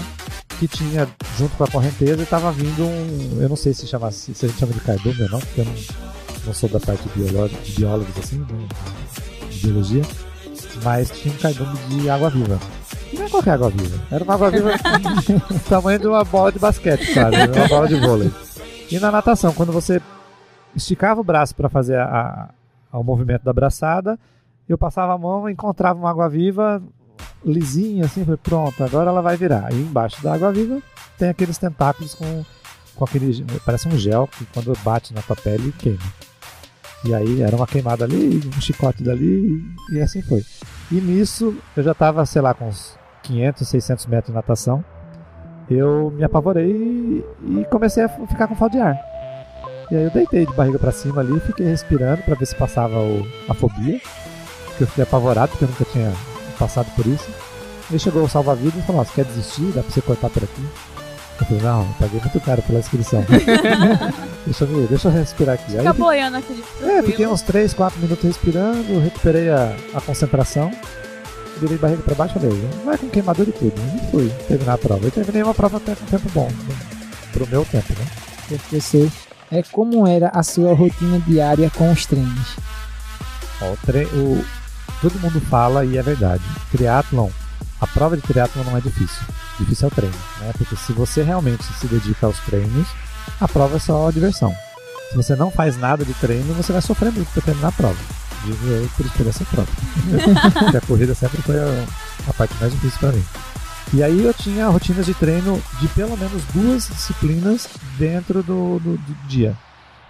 que 0.60 0.68
tinha, 0.68 1.08
junto 1.38 1.56
com 1.56 1.64
a 1.64 1.68
correnteza, 1.68 2.22
estava 2.22 2.52
vindo 2.52 2.84
um. 2.84 3.42
Eu 3.42 3.48
não 3.48 3.56
sei 3.56 3.74
se, 3.74 3.88
chama, 3.88 4.12
se 4.12 4.32
a 4.32 4.48
gente 4.48 4.60
chama 4.60 4.74
de 4.74 4.82
cardume 4.82 5.24
ou 5.24 5.30
não, 5.30 5.40
porque 5.40 5.62
eu 5.62 5.66
não, 5.66 5.74
não 6.48 6.54
sou 6.54 6.68
da 6.68 6.80
parte 6.80 7.08
de, 7.10 7.24
de 7.24 7.72
biólogos 7.72 8.18
assim, 8.18 8.40
né, 8.40 8.68
de 9.50 9.58
biologia, 9.60 10.04
mas 10.84 11.10
tinha 11.12 11.34
um 11.34 11.38
cardume 11.38 11.78
de 11.88 12.10
água 12.10 12.30
viva. 12.30 12.60
E 13.12 13.18
não 13.18 13.26
é 13.26 13.30
qualquer 13.30 13.52
água 13.52 13.70
viva, 13.70 14.00
era 14.12 14.24
uma 14.24 14.34
água 14.34 14.52
viva 14.52 14.72
do 15.50 15.60
tamanho 15.70 16.00
de 16.00 16.08
uma 16.08 16.24
bola 16.26 16.52
de 16.52 16.60
basquete, 16.60 17.14
sabe? 17.14 17.38
Uma 17.38 17.68
bola 17.68 17.88
de 17.88 17.96
vôlei. 17.96 18.32
E 18.92 19.00
na 19.00 19.12
natação, 19.12 19.54
quando 19.54 19.72
você 19.72 20.02
esticava 20.76 21.22
o 21.22 21.24
braço 21.24 21.56
para 21.56 21.70
fazer 21.70 22.00
a, 22.00 22.50
a, 22.92 22.98
o 23.00 23.04
movimento 23.04 23.44
da 23.44 23.54
braçada, 23.54 24.20
eu 24.68 24.78
passava 24.78 25.14
a 25.14 25.18
mão, 25.18 25.50
encontrava 25.50 26.00
uma 26.00 26.10
água 26.10 26.28
viva, 26.28 26.82
lisinha 27.46 28.06
assim, 28.06 28.26
foi 28.26 28.38
pronto, 28.38 28.84
agora 28.84 29.10
ela 29.10 29.22
vai 29.22 29.38
virar. 29.38 29.72
E 29.74 29.76
embaixo 29.76 30.22
da 30.24 30.34
água 30.34 30.52
viva 30.52 30.82
tem 31.18 31.30
aqueles 31.30 31.58
tentáculos 31.58 32.16
com, 32.16 32.44
com 32.96 33.06
aquele. 33.06 33.46
Parece 33.66 33.88
um 33.88 33.98
gel 33.98 34.28
que 34.28 34.46
quando 34.46 34.74
bate 34.84 35.14
na 35.14 35.22
tua 35.22 35.36
pele 35.36 35.72
queima. 35.74 36.00
E 37.06 37.14
aí 37.14 37.42
era 37.42 37.56
uma 37.56 37.68
queimada 37.68 38.04
ali, 38.04 38.42
um 38.46 38.62
chicote 38.62 39.04
dali, 39.04 39.64
e 39.92 40.02
assim 40.02 40.22
foi. 40.22 40.44
E 40.92 40.96
nisso 40.96 41.56
eu 41.78 41.84
já 41.84 41.92
estava, 41.92 42.26
sei 42.26 42.42
lá, 42.42 42.54
com 42.54 42.68
uns 42.68 42.98
500, 43.24 43.68
600 43.68 44.06
metros 44.08 44.28
de 44.28 44.36
natação. 44.36 44.84
Eu 45.70 46.12
me 46.16 46.24
apavorei 46.24 47.24
e 47.44 47.66
comecei 47.70 48.04
a 48.04 48.10
ficar 48.10 48.48
com 48.48 48.56
falta 48.56 48.78
de 48.78 48.82
ar. 48.82 49.00
E 49.92 49.96
aí 49.96 50.04
eu 50.04 50.12
deitei 50.12 50.46
de 50.46 50.54
barriga 50.54 50.78
para 50.78 50.92
cima 50.92 51.22
ali, 51.22 51.40
fiquei 51.40 51.66
respirando 51.66 52.22
para 52.24 52.36
ver 52.36 52.46
se 52.46 52.56
passava 52.56 52.98
o, 53.00 53.28
a 53.48 53.54
fobia. 53.54 54.00
Porque 54.66 54.84
eu 54.84 54.88
fiquei 54.88 55.04
apavorado, 55.04 55.50
porque 55.50 55.66
eu 55.66 55.70
nunca 55.70 55.86
tinha 55.86 56.14
passado 56.58 56.88
por 56.96 57.06
isso. 57.06 57.28
Ele 57.90 58.00
chegou 58.00 58.24
o 58.24 58.30
salva-vidas 58.30 58.84
e 58.84 58.86
falou: 58.86 59.04
Você 59.04 59.14
quer 59.16 59.26
desistir? 59.26 59.72
Dá 59.74 59.82
pra 59.82 59.92
você 59.92 60.02
cortar 60.02 60.30
por 60.30 60.44
aqui? 60.44 60.66
Eu 61.40 61.46
falei: 61.46 61.64
Não, 61.64 61.82
eu 61.82 61.96
paguei 62.00 62.20
muito 62.20 62.40
caro 62.42 62.62
pela 62.62 62.80
inscrição. 62.80 63.26
deixa, 64.46 64.66
eu, 64.66 64.88
deixa 64.88 65.08
eu 65.08 65.12
respirar 65.12 65.56
aqui. 65.56 65.72
Fica 65.72 65.94
boiando 65.94 66.38
aqui. 66.38 66.64
É, 66.84 67.02
fiquei 67.02 67.26
uns 67.26 67.42
3, 67.42 67.74
4 67.74 68.00
minutos 68.00 68.24
respirando, 68.24 69.00
recuperei 69.00 69.50
a, 69.50 69.76
a 69.96 70.02
concentração, 70.02 70.72
virei 71.60 71.78
barriga 71.78 72.02
pra 72.02 72.16
baixo 72.16 72.38
e 72.38 72.42
falei: 72.42 72.70
Vai 72.86 72.98
com 72.98 73.10
queimadura 73.10 73.50
e 73.50 73.54
tudo. 73.54 73.74
E 73.96 74.12
fui 74.12 74.30
terminar 74.48 74.74
a 74.74 74.78
prova. 74.78 75.06
Eu 75.06 75.12
terminei 75.12 75.44
uma 75.44 75.54
prova 75.54 75.78
até 75.78 75.96
com 75.96 76.06
tempo 76.06 76.30
bom, 76.34 76.48
né? 76.48 77.00
pro 77.32 77.48
meu 77.48 77.66
tempo, 77.66 77.94
né? 77.94 78.08
Professor, 78.48 79.10
é 79.52 79.64
como 79.64 80.08
era 80.08 80.30
a 80.30 80.44
sua 80.44 80.74
rotina 80.74 81.20
diária 81.20 81.70
com 81.72 81.92
os 81.92 82.06
treinos? 82.06 82.56
Ó, 83.62 83.74
o, 83.74 83.78
tre 83.86 84.06
o, 84.06 84.44
todo 85.02 85.20
mundo 85.20 85.40
fala 85.42 85.86
e 85.86 85.98
é 85.98 86.02
verdade. 86.02 86.44
Triatlon, 86.72 87.30
a 87.80 87.88
prova 87.88 88.16
de 88.16 88.24
triatlon 88.24 88.64
não 88.64 88.78
é 88.78 88.82
difícil. 88.82 89.22
Difícil 89.60 89.88
é 89.88 89.92
o 89.92 89.96
treino, 89.96 90.16
né? 90.40 90.52
Porque 90.58 90.76
se 90.76 90.94
você 90.94 91.22
realmente 91.22 91.64
se 91.64 91.88
dedica 91.88 92.26
aos 92.26 92.40
treinos, 92.40 92.88
a 93.40 93.48
prova 93.48 93.78
é 93.78 93.80
só 93.80 94.10
diversão. 94.12 94.54
Se 95.10 95.16
você 95.16 95.36
não 95.36 95.52
faz 95.52 95.78
nada 95.78 96.06
de 96.06 96.14
treino, 96.16 96.54
você 96.54 96.72
vai 96.72 96.82
sofrer 96.82 97.12
muito 97.12 97.32
para 97.32 97.42
terminar 97.42 97.70
a 97.70 97.74
prova. 97.74 98.19
Digo 98.46 98.66
eu 98.68 98.90
por 98.96 99.06
experiência 99.06 99.46
própria. 99.46 99.76
A 100.78 100.82
corrida 100.86 101.14
sempre 101.14 101.42
foi 101.42 101.58
a, 101.60 101.86
a 102.28 102.34
parte 102.34 102.56
mais 102.60 102.72
difícil 102.72 103.00
para 103.00 103.12
mim. 103.12 103.24
E 103.94 104.04
aí 104.04 104.24
eu 104.24 104.34
tinha 104.34 104.68
rotinas 104.68 105.06
de 105.08 105.14
treino 105.16 105.60
de 105.80 105.88
pelo 105.90 106.16
menos 106.16 106.44
duas 106.54 106.88
disciplinas 106.88 107.68
dentro 107.98 108.44
do, 108.44 108.80
do, 108.80 108.98
do 108.98 109.28
dia. 109.28 109.58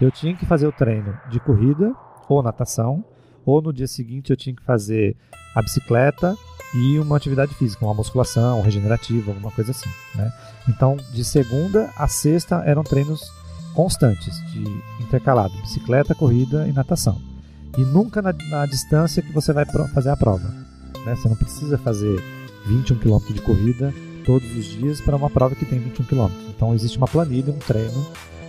eu 0.02 0.12
tinha 0.12 0.36
que 0.36 0.46
fazer 0.46 0.68
o 0.68 0.72
treino 0.72 1.18
de 1.30 1.40
corrida 1.40 1.94
ou 2.28 2.44
natação, 2.44 3.04
ou 3.46 3.62
no 3.62 3.72
dia 3.72 3.88
seguinte 3.88 4.32
eu 4.32 4.38
tinha 4.38 4.54
que 4.54 4.64
fazer 4.64 5.16
a 5.56 5.62
bicicleta 5.62 6.36
e 6.74 7.00
uma 7.00 7.16
atividade 7.16 7.54
física, 7.56 7.86
uma 7.86 7.94
musculação 7.94 8.62
regenerativa, 8.62 9.32
alguma 9.32 9.52
coisa 9.52 9.72
assim. 9.72 9.90
Né? 10.14 10.32
Então, 10.68 10.98
de 11.14 11.24
segunda 11.24 11.90
a 11.96 12.08
sexta 12.08 12.62
eram 12.66 12.84
treinos 12.84 13.32
constantes, 13.74 14.36
de 14.52 14.64
intercalado, 15.02 15.54
bicicleta, 15.62 16.14
corrida 16.14 16.68
e 16.68 16.74
natação. 16.74 17.29
E 17.78 17.82
nunca 17.82 18.22
na, 18.22 18.34
na 18.50 18.66
distância 18.66 19.22
que 19.22 19.32
você 19.32 19.54
vai 19.54 19.66
fazer 19.94 20.10
a 20.10 20.18
prova. 20.18 20.48
Né? 21.06 21.16
Você 21.16 21.30
não 21.30 21.36
precisa 21.36 21.78
fazer 21.78 22.22
21 22.66 22.98
km 22.98 23.34
de 23.34 23.42
corrida 23.42 23.94
todos 24.26 24.50
os 24.56 24.66
dias 24.66 25.02
para 25.02 25.16
uma 25.16 25.30
prova 25.30 25.56
que 25.56 25.66
tem 25.66 25.80
21 25.80 26.06
km. 26.06 26.30
Então 26.50 26.74
existe 26.74 26.98
uma 26.98 27.08
planilha, 27.08 27.54
um 27.54 27.60
treino 27.60 28.06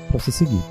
para 0.09 0.19
você 0.19 0.31
seguir. 0.31 0.63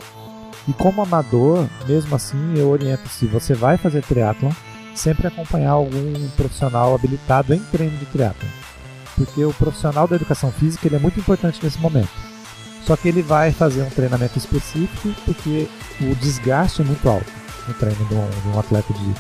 E 0.68 0.74
como 0.74 1.02
amador, 1.02 1.68
mesmo 1.88 2.16
assim, 2.16 2.56
eu 2.58 2.70
oriento 2.70 3.08
se 3.10 3.26
você 3.26 3.54
vai 3.54 3.78
fazer 3.78 4.04
triatlon, 4.04 4.52
sempre 4.94 5.28
acompanhar 5.28 5.72
algum 5.72 6.30
profissional 6.36 6.94
habilitado 6.94 7.54
em 7.54 7.60
treino 7.60 7.98
de 7.98 8.06
triatlon. 8.08 8.50
Porque 9.16 9.44
o 9.44 9.54
profissional 9.54 10.08
da 10.08 10.16
educação 10.16 10.52
física 10.52 10.88
ele 10.88 10.96
é 10.96 11.00
muito 11.00 11.20
importante 11.20 11.60
nesse 11.64 11.80
momento. 11.80 12.12
Só 12.86 12.96
que 12.96 13.08
ele 13.08 13.22
vai 13.22 13.52
fazer 13.52 13.82
um 13.84 13.90
treinamento 13.90 14.38
específico 14.38 15.10
porque 15.26 15.68
o 16.02 16.16
desgaste 16.16 16.82
é 16.82 16.86
muito 16.86 17.08
alto 17.08 17.39
no 17.70 17.74
treino 17.76 18.06
de 18.06 18.14
um, 18.14 18.30
de 18.30 18.48
um 18.50 18.60
atleta 18.60 18.94
de 18.94 19.14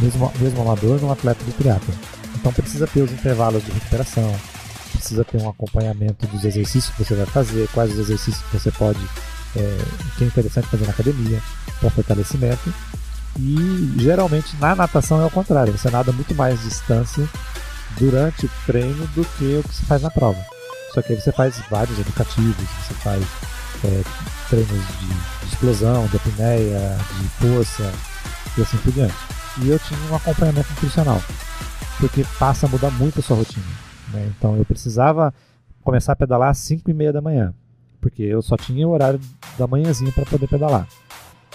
mesmo, 0.00 0.32
mesmo 0.38 0.62
amador, 0.62 0.98
de 0.98 1.04
um 1.04 1.12
atleta 1.12 1.42
de 1.44 1.52
triatlon. 1.52 1.94
Então 2.36 2.52
precisa 2.52 2.86
ter 2.86 3.02
os 3.02 3.12
intervalos 3.12 3.64
de 3.64 3.70
recuperação, 3.70 4.34
precisa 4.92 5.24
ter 5.24 5.40
um 5.40 5.48
acompanhamento 5.48 6.26
dos 6.26 6.44
exercícios 6.44 6.94
que 6.94 7.04
você 7.04 7.14
vai 7.14 7.26
fazer, 7.26 7.68
quais 7.72 7.92
os 7.92 7.98
exercícios 7.98 8.42
que 8.44 8.58
você 8.58 8.70
pode, 8.70 9.00
é, 9.56 9.78
que 10.16 10.24
é 10.24 10.26
interessante 10.26 10.68
fazer 10.68 10.84
na 10.84 10.92
academia 10.92 11.40
para 11.80 11.90
fortalecimento 11.90 12.72
e 13.38 13.94
geralmente 13.98 14.54
na 14.56 14.74
natação 14.76 15.20
é 15.20 15.26
o 15.26 15.30
contrário, 15.30 15.76
você 15.76 15.90
nada 15.90 16.12
muito 16.12 16.34
mais 16.34 16.60
distância 16.62 17.28
durante 17.98 18.46
o 18.46 18.50
treino 18.66 19.06
do 19.08 19.24
que 19.24 19.56
o 19.56 19.68
que 19.68 19.74
se 19.74 19.84
faz 19.84 20.02
na 20.02 20.10
prova. 20.10 20.40
Só 20.92 21.02
que 21.02 21.12
aí 21.12 21.20
você 21.20 21.32
faz 21.32 21.60
vários 21.70 21.98
educativos, 21.98 22.68
você 22.86 22.94
faz 22.94 23.24
é, 23.84 24.02
treinos 24.48 24.68
de, 24.68 25.06
de, 25.06 25.46
explosão, 25.46 26.06
de 26.06 26.16
apneia, 26.16 26.96
de 27.20 27.28
força 27.28 27.92
e 28.56 28.62
assim 28.62 28.76
por 28.78 28.92
diante. 28.92 29.14
E 29.62 29.68
eu 29.68 29.78
tinha 29.78 29.98
um 30.10 30.16
acompanhamento 30.16 30.68
nutricional, 30.70 31.22
porque 32.00 32.24
passa 32.38 32.66
a 32.66 32.68
mudar 32.68 32.90
muito 32.92 33.20
a 33.20 33.22
sua 33.22 33.36
rotina. 33.36 33.64
Né? 34.12 34.32
Então 34.36 34.56
eu 34.56 34.64
precisava 34.64 35.32
começar 35.82 36.12
a 36.12 36.16
pedalar 36.16 36.50
às 36.50 36.58
5 36.58 36.90
e 36.90 36.94
meia 36.94 37.12
da 37.12 37.20
manhã, 37.20 37.54
porque 38.00 38.22
eu 38.22 38.42
só 38.42 38.56
tinha 38.56 38.86
o 38.88 38.90
horário 38.90 39.20
da 39.58 39.66
manhãzinha 39.66 40.10
para 40.12 40.24
poder 40.24 40.48
pedalar. 40.48 40.88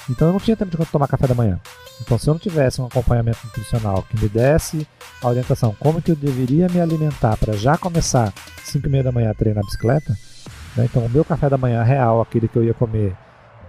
Então 0.10 0.28
eu 0.28 0.34
não 0.34 0.40
tinha 0.40 0.56
tempo 0.56 0.78
de 0.78 0.86
tomar 0.92 1.08
café 1.08 1.28
da 1.28 1.36
manhã. 1.36 1.60
Então 2.02 2.18
se 2.18 2.30
eu 2.30 2.34
não 2.34 2.40
tivesse 2.40 2.82
um 2.82 2.86
acompanhamento 2.86 3.40
nutricional 3.44 4.04
que 4.04 4.20
me 4.20 4.30
desse 4.30 4.88
a 5.22 5.28
orientação 5.28 5.76
como 5.78 6.02
que 6.02 6.12
eu 6.12 6.16
deveria 6.16 6.70
me 6.70 6.80
alimentar 6.80 7.36
para 7.36 7.54
já 7.54 7.78
começar 7.78 8.34
5 8.64 8.88
e 8.88 8.90
meia 8.90 9.04
da 9.04 9.12
manhã 9.12 9.32
a 9.32 9.34
treinar 9.34 9.66
bicicleta, 9.66 10.18
né? 10.76 10.86
então 10.90 11.06
o 11.06 11.10
meu 11.10 11.24
café 11.24 11.50
da 11.50 11.58
manhã 11.58 11.84
real, 11.84 12.22
aquele 12.22 12.48
que 12.48 12.58
eu 12.58 12.64
ia 12.64 12.74
comer 12.74 13.16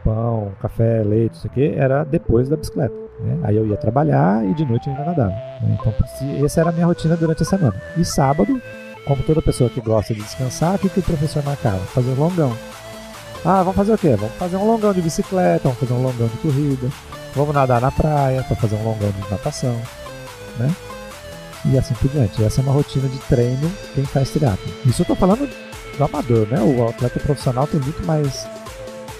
pão, 0.04 0.52
café, 0.60 1.02
leite, 1.02 1.34
isso 1.34 1.46
aqui, 1.46 1.74
era 1.74 2.04
depois 2.04 2.48
da 2.48 2.56
bicicleta. 2.56 2.94
Né? 3.20 3.38
Aí 3.42 3.56
eu 3.56 3.66
ia 3.66 3.76
trabalhar 3.76 4.44
e 4.44 4.54
de 4.54 4.64
noite 4.64 4.88
eu 4.88 4.94
ainda 4.94 5.04
nadava. 5.04 5.30
Né? 5.30 5.78
Então 5.78 5.94
essa 6.44 6.60
era 6.60 6.70
a 6.70 6.72
minha 6.72 6.86
rotina 6.86 7.16
durante 7.16 7.42
a 7.42 7.46
semana. 7.46 7.74
E 7.96 8.04
sábado, 8.04 8.60
como 9.04 9.22
toda 9.22 9.42
pessoa 9.42 9.68
que 9.70 9.80
gosta 9.80 10.14
de 10.14 10.20
descansar, 10.20 10.74
o 10.74 10.78
que, 10.78 10.88
que 10.88 11.00
o 11.00 11.02
professor 11.02 11.42
marcava? 11.44 11.78
Fazer 11.78 12.10
um 12.10 12.20
longão. 12.20 12.52
Ah, 13.44 13.62
vamos 13.62 13.76
fazer 13.76 13.92
o 13.92 13.98
quê? 13.98 14.16
Vamos 14.16 14.34
fazer 14.34 14.56
um 14.56 14.66
longão 14.66 14.92
de 14.92 15.00
bicicleta, 15.00 15.62
vamos 15.64 15.78
fazer 15.78 15.94
um 15.94 16.02
longão 16.02 16.28
de 16.28 16.36
corrida, 16.38 16.88
vamos 17.34 17.54
nadar 17.54 17.80
na 17.80 17.90
praia 17.90 18.42
para 18.42 18.56
fazer 18.56 18.76
um 18.76 18.84
longão 18.84 19.10
de 19.10 19.30
natação, 19.30 19.80
né? 20.58 20.70
E 21.64 21.78
assim 21.78 21.94
por 21.94 22.10
diante. 22.10 22.42
Essa 22.44 22.60
é 22.60 22.64
uma 22.64 22.72
rotina 22.72 23.08
de 23.08 23.18
treino 23.20 23.70
quem 23.94 24.04
faz 24.04 24.30
triatlo. 24.30 24.70
Isso 24.86 25.02
eu 25.02 25.06
tô 25.06 25.14
falando 25.14 25.48
do 26.00 26.04
amador, 26.04 26.46
né? 26.46 26.58
O 26.60 26.88
atleta 26.88 27.20
profissional 27.20 27.66
tem 27.66 27.78
muito 27.78 28.04
mais 28.06 28.46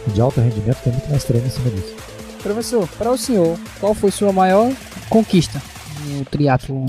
de 0.09 0.21
alto 0.21 0.41
rendimento, 0.41 0.83
tem 0.83 0.93
muito 0.93 1.11
mais 1.11 1.25
treino 1.25 1.47
em 1.47 1.51
cima 1.51 1.71
disso. 1.71 1.95
Professor, 2.43 2.89
para 2.97 3.11
o 3.11 3.19
senhor, 3.19 3.59
qual 3.79 3.95
foi 3.95 4.11
sua 4.11 4.33
maior 4.33 4.73
conquista 5.11 5.61
no 6.07 6.25
triatlo? 6.25 6.87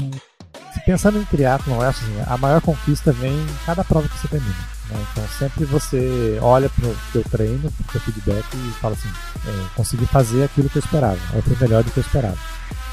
Pensando 0.86 1.20
em 1.20 1.26
triatlo, 1.26 1.80
assim, 1.82 2.06
a 2.26 2.38
maior 2.38 2.62
conquista 2.62 3.12
vem 3.12 3.34
em 3.34 3.56
cada 3.66 3.84
prova 3.84 4.08
que 4.08 4.18
você 4.18 4.30
termina. 4.30 4.56
Né? 4.90 5.06
Então 5.12 5.24
sempre 5.38 5.66
você 5.66 6.40
olha 6.42 6.70
para 6.70 6.88
o 6.88 6.98
seu 7.12 7.24
treino, 7.24 7.70
para 7.72 7.90
o 7.90 7.92
seu 7.92 8.02
feedback 8.02 8.46
e 8.54 8.72
fala 8.80 8.96
assim, 8.96 9.10
é, 9.46 9.66
consegui 9.76 10.06
fazer 10.06 10.46
aquilo 10.46 10.70
que 10.70 10.78
eu 10.78 10.84
esperava, 10.84 11.20
ou 11.36 11.42
foi 11.42 11.58
melhor 11.60 11.84
do 11.84 11.92
que 11.92 12.00
eu 12.00 12.04
esperava. 12.04 12.38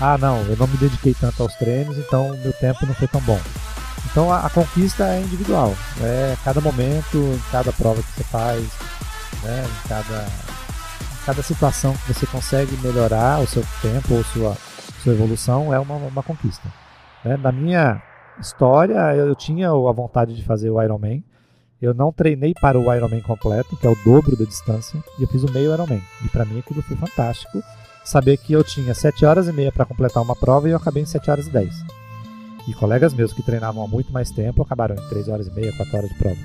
Ah 0.01 0.19
não, 0.19 0.43
eu 0.43 0.57
não 0.57 0.67
me 0.67 0.77
dediquei 0.77 1.15
tanto 1.15 1.43
aos 1.45 1.55
treinos, 1.55 1.97
então 1.97 2.37
meu 2.39 2.53
tempo 2.55 2.85
não 2.85 2.95
foi 2.95 3.07
tão 3.07 3.21
bom. 3.21 3.41
Então 4.07 4.33
a, 4.33 4.47
a 4.47 4.51
conquista 4.51 5.05
é 5.05 5.21
individual, 5.21 5.75
é 6.01 6.37
cada 6.45 6.61
momento, 6.61 7.17
em 7.17 7.43
cada 7.51 7.73
prova 7.73 8.03
que 8.03 8.13
você 8.13 8.25
faz, 8.25 8.63
né? 9.43 9.65
em, 9.65 9.89
cada, 9.89 10.23
em 10.23 11.25
cada 11.27 11.43
situação 11.43 11.95
que 11.95 12.13
você 12.13 12.27
consegue 12.27 12.77
melhorar 12.79 13.41
o 13.41 13.47
seu 13.47 13.65
tempo 13.83 14.15
ou 14.15 14.25
sua, 14.25 14.57
sua 15.03 15.13
evolução 15.13 15.73
é 15.73 15.79
uma, 15.79 15.95
uma 15.95 16.23
conquista. 16.23 16.69
Né? 17.25 17.37
Na 17.37 17.53
minha 17.53 18.03
história, 18.41 19.15
eu, 19.15 19.29
eu 19.29 19.35
tinha 19.35 19.69
a 19.69 19.93
vontade 19.93 20.35
de 20.35 20.45
fazer 20.45 20.71
o 20.71 20.83
Ironman, 20.83 21.23
eu 21.81 21.95
não 21.95 22.13
treinei 22.13 22.55
para 22.61 22.79
o 22.79 22.93
Ironman 22.93 23.21
completo, 23.21 23.77
que 23.77 23.87
é 23.87 23.91
o 23.91 23.97
dobro 24.05 24.37
da 24.37 24.45
distância, 24.45 25.03
e 25.19 25.23
eu 25.23 25.29
fiz 25.29 25.45
o 25.45 25.53
meio 25.53 25.73
Ironman. 25.73 26.03
E 26.25 26.29
para 26.29 26.45
mim 26.45 26.59
aquilo 26.59 26.83
foi 26.83 26.97
fantástico. 26.97 27.63
Saber 28.05 28.37
que 28.37 28.53
eu 28.53 28.65
tinha 28.65 28.95
7 28.95 29.25
horas 29.25 29.49
e 29.49 29.53
meia 29.53 29.71
para 29.71 29.85
completar 29.85 30.23
uma 30.23 30.35
prova 30.35 30.67
e 30.69 30.73
eu 30.73 30.77
acabei 30.77 31.03
em 31.03 31.07
7 31.07 31.31
horas 31.31 31.47
e 31.47 31.51
10. 31.51 31.98
E 32.69 32.75
colegas 32.75 33.15
meus 33.15 33.33
que 33.33 33.43
treinavam 33.43 33.83
há 33.83 33.89
muito 33.89 34.13
mais 34.13 34.31
tempo 34.31 34.63
acabaram 34.63 34.95
em 34.95 35.09
3 35.09 35.29
horas 35.29 35.47
e 35.47 35.51
meia, 35.53 35.73
4 35.75 35.97
horas 35.97 36.11
de 36.11 36.19
prova. 36.19 36.37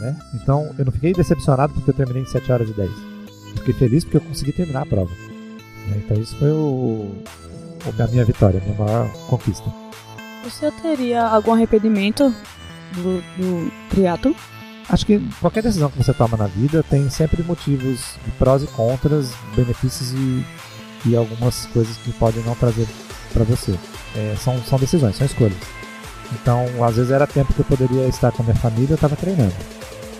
Né? 0.00 0.16
Então 0.34 0.74
eu 0.78 0.84
não 0.84 0.92
fiquei 0.92 1.14
decepcionado 1.14 1.72
porque 1.72 1.90
eu 1.90 1.94
terminei 1.94 2.22
em 2.22 2.26
7 2.26 2.52
horas 2.52 2.68
e 2.68 2.72
10. 2.74 2.90
Eu 2.90 3.56
fiquei 3.58 3.74
feliz 3.74 4.04
porque 4.04 4.18
eu 4.18 4.20
consegui 4.20 4.52
terminar 4.52 4.82
a 4.82 4.86
prova. 4.86 5.10
Né? 5.88 6.02
Então 6.04 6.20
isso 6.20 6.36
foi 6.36 6.50
o, 6.50 7.10
a 7.98 8.06
minha 8.08 8.26
vitória, 8.26 8.60
a 8.60 8.62
minha 8.62 8.78
maior 8.78 9.10
conquista. 9.26 9.72
O 10.44 10.50
senhor 10.50 10.72
teria 10.82 11.24
algum 11.24 11.54
arrependimento 11.54 12.34
do, 12.94 13.22
do 13.38 13.72
triatlo? 13.88 14.36
Acho 14.86 15.06
que 15.06 15.18
qualquer 15.40 15.62
decisão 15.62 15.90
que 15.90 15.96
você 15.96 16.12
toma 16.12 16.36
na 16.36 16.46
vida 16.46 16.82
tem 16.82 17.08
sempre 17.08 17.42
motivos 17.42 18.16
de 18.22 18.30
prós 18.32 18.62
e 18.62 18.66
contras, 18.66 19.32
benefícios 19.56 20.12
e, 20.12 20.44
e 21.06 21.16
algumas 21.16 21.64
coisas 21.66 21.96
que 21.96 22.12
podem 22.12 22.42
não 22.42 22.54
trazer 22.54 22.86
para 23.34 23.44
você. 23.44 23.74
É, 24.16 24.34
são, 24.42 24.58
são 24.62 24.78
decisões, 24.78 25.16
são 25.16 25.26
escolhas. 25.26 25.58
Então, 26.32 26.64
às 26.82 26.96
vezes 26.96 27.10
era 27.10 27.26
tempo 27.26 27.52
que 27.52 27.60
eu 27.60 27.64
poderia 27.66 28.08
estar 28.08 28.32
com 28.32 28.42
a 28.42 28.46
minha 28.46 28.56
família, 28.56 28.92
eu 28.92 28.94
estava 28.94 29.14
treinando. 29.14 29.54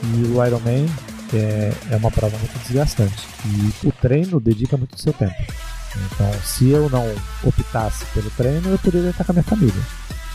E 0.02 0.26
o 0.26 0.44
Ironman 0.44 0.87
é, 1.33 1.73
é 1.90 1.97
uma 1.97 2.11
prova 2.11 2.37
muito 2.37 2.59
desgastante. 2.59 3.26
E 3.47 3.88
o 3.88 3.92
treino 3.92 4.38
dedica 4.38 4.76
muito 4.76 4.94
do 4.94 5.00
seu 5.00 5.12
tempo. 5.12 5.35
Então, 6.12 6.30
se 6.44 6.68
eu 6.68 6.90
não 6.90 7.06
optasse 7.42 8.04
pelo 8.06 8.30
treino, 8.33 8.71
eu 8.71 8.78
poderia 8.78 9.11
estar 9.11 9.25
com 9.25 9.33
a 9.33 9.35
minha 9.35 9.44
família. 9.44 9.83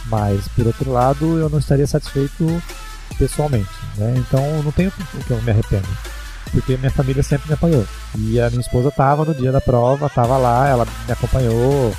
Mas, 0.08 0.48
por 0.50 0.66
outro 0.66 0.92
lado, 0.92 1.38
eu 1.38 1.50
não 1.50 1.60
estaria 1.60 1.86
satisfeito 1.86 2.62
pessoalmente, 3.18 3.70
né? 3.98 4.14
Então 4.18 4.64
não 4.64 4.72
tenho 4.72 4.90
o 4.90 5.24
que 5.24 5.32
eu 5.32 5.42
me 5.42 5.52
arrependo, 5.52 5.88
porque 6.52 6.78
minha 6.78 6.92
família 6.92 7.22
sempre 7.22 7.48
me 7.48 7.54
apoiou. 7.54 7.86
E 8.16 8.40
a 8.40 8.50
minha 8.50 8.62
esposa 8.62 8.90
estava 8.90 9.26
no 9.26 9.36
dia 9.36 9.52
da 9.52 9.62
prova, 9.62 10.08
estava 10.08 10.38
lá, 10.38 10.68
ela 10.68 10.86
me 11.06 11.12
acompanhou, 11.12 11.94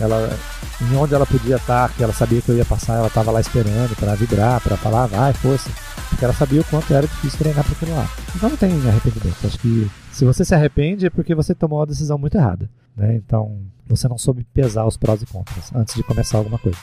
ela 0.00 0.36
em 0.80 0.96
onde 0.96 1.14
ela 1.14 1.26
podia 1.26 1.56
estar, 1.56 1.92
que 1.94 2.02
ela 2.02 2.12
sabia 2.12 2.40
que 2.40 2.48
eu 2.48 2.56
ia 2.56 2.64
passar, 2.64 2.96
ela 2.96 3.06
estava 3.06 3.30
lá 3.30 3.40
esperando 3.40 3.94
para 3.96 4.14
vibrar, 4.14 4.60
para 4.60 4.76
falar, 4.76 5.06
vai, 5.06 5.32
força. 5.32 5.70
Porque 6.08 6.24
ela 6.24 6.34
sabia 6.34 6.60
o 6.60 6.64
quanto 6.64 6.92
era 6.92 7.06
difícil 7.06 7.38
treinar 7.38 7.64
para 7.64 7.72
aquilo 7.72 7.96
lá. 7.96 8.08
Então 8.34 8.48
não 8.48 8.56
tem 8.56 8.70
arrependimento. 8.88 9.46
Acho 9.46 9.58
que 9.58 9.90
se 10.12 10.24
você 10.24 10.44
se 10.44 10.54
arrepende 10.54 11.06
é 11.06 11.10
porque 11.10 11.34
você 11.34 11.54
tomou 11.54 11.80
uma 11.80 11.86
decisão 11.86 12.18
muito 12.18 12.36
errada. 12.36 12.68
Né? 12.96 13.16
Então 13.16 13.58
você 13.86 14.08
não 14.08 14.18
soube 14.18 14.44
pesar 14.52 14.84
os 14.86 14.96
prós 14.96 15.22
e 15.22 15.26
contras 15.26 15.70
antes 15.74 15.94
de 15.94 16.02
começar 16.02 16.38
alguma 16.38 16.58
coisa. 16.58 16.78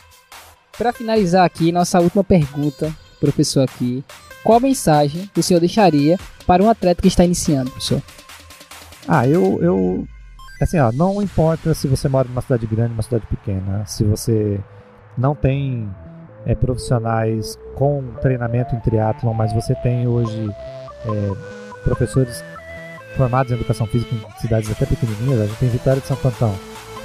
Para 0.78 0.94
finalizar 0.94 1.46
aqui, 1.46 1.72
nossa 1.72 2.00
última 2.00 2.24
pergunta 2.24 2.94
professor 3.20 3.62
aqui, 3.62 4.04
qual 4.44 4.60
mensagem 4.60 5.30
o 5.38 5.44
senhor 5.44 5.60
deixaria 5.60 6.18
para 6.48 6.64
um 6.64 6.70
atleta 6.70 7.02
que 7.02 7.08
está 7.08 7.24
iniciando, 7.24 7.70
professor? 7.70 8.02
Ah, 9.08 9.28
eu, 9.28 9.60
eu 9.62 10.08
assim, 10.64 10.80
ó, 10.80 10.92
não 10.92 11.22
importa 11.22 11.74
se 11.74 11.88
você 11.88 12.08
mora 12.08 12.28
numa 12.28 12.42
cidade 12.42 12.66
grande, 12.66 12.90
numa 12.90 13.02
cidade 13.02 13.26
pequena, 13.28 13.86
se 13.86 14.04
você 14.04 14.60
não 15.18 15.36
tem 15.36 15.90
é, 16.46 16.56
profissionais 16.56 17.58
com 17.76 18.04
treinamento 18.22 18.76
em 18.76 18.80
triatlon, 18.80 19.34
mas 19.34 19.54
você 19.54 19.76
tem 19.76 20.08
hoje 20.08 20.50
é, 21.06 21.32
professores 21.84 22.44
formados 23.18 23.52
em 23.52 23.56
educação 23.56 23.86
física 23.88 24.16
em 24.16 24.40
cidades 24.40 24.72
até 24.72 24.86
pequenininhas. 24.86 25.42
A 25.42 25.46
gente 25.46 25.58
tem 25.58 25.70
Vitória 25.70 26.02
de 26.02 26.08
Santo 26.08 26.28
Antão, 26.28 26.56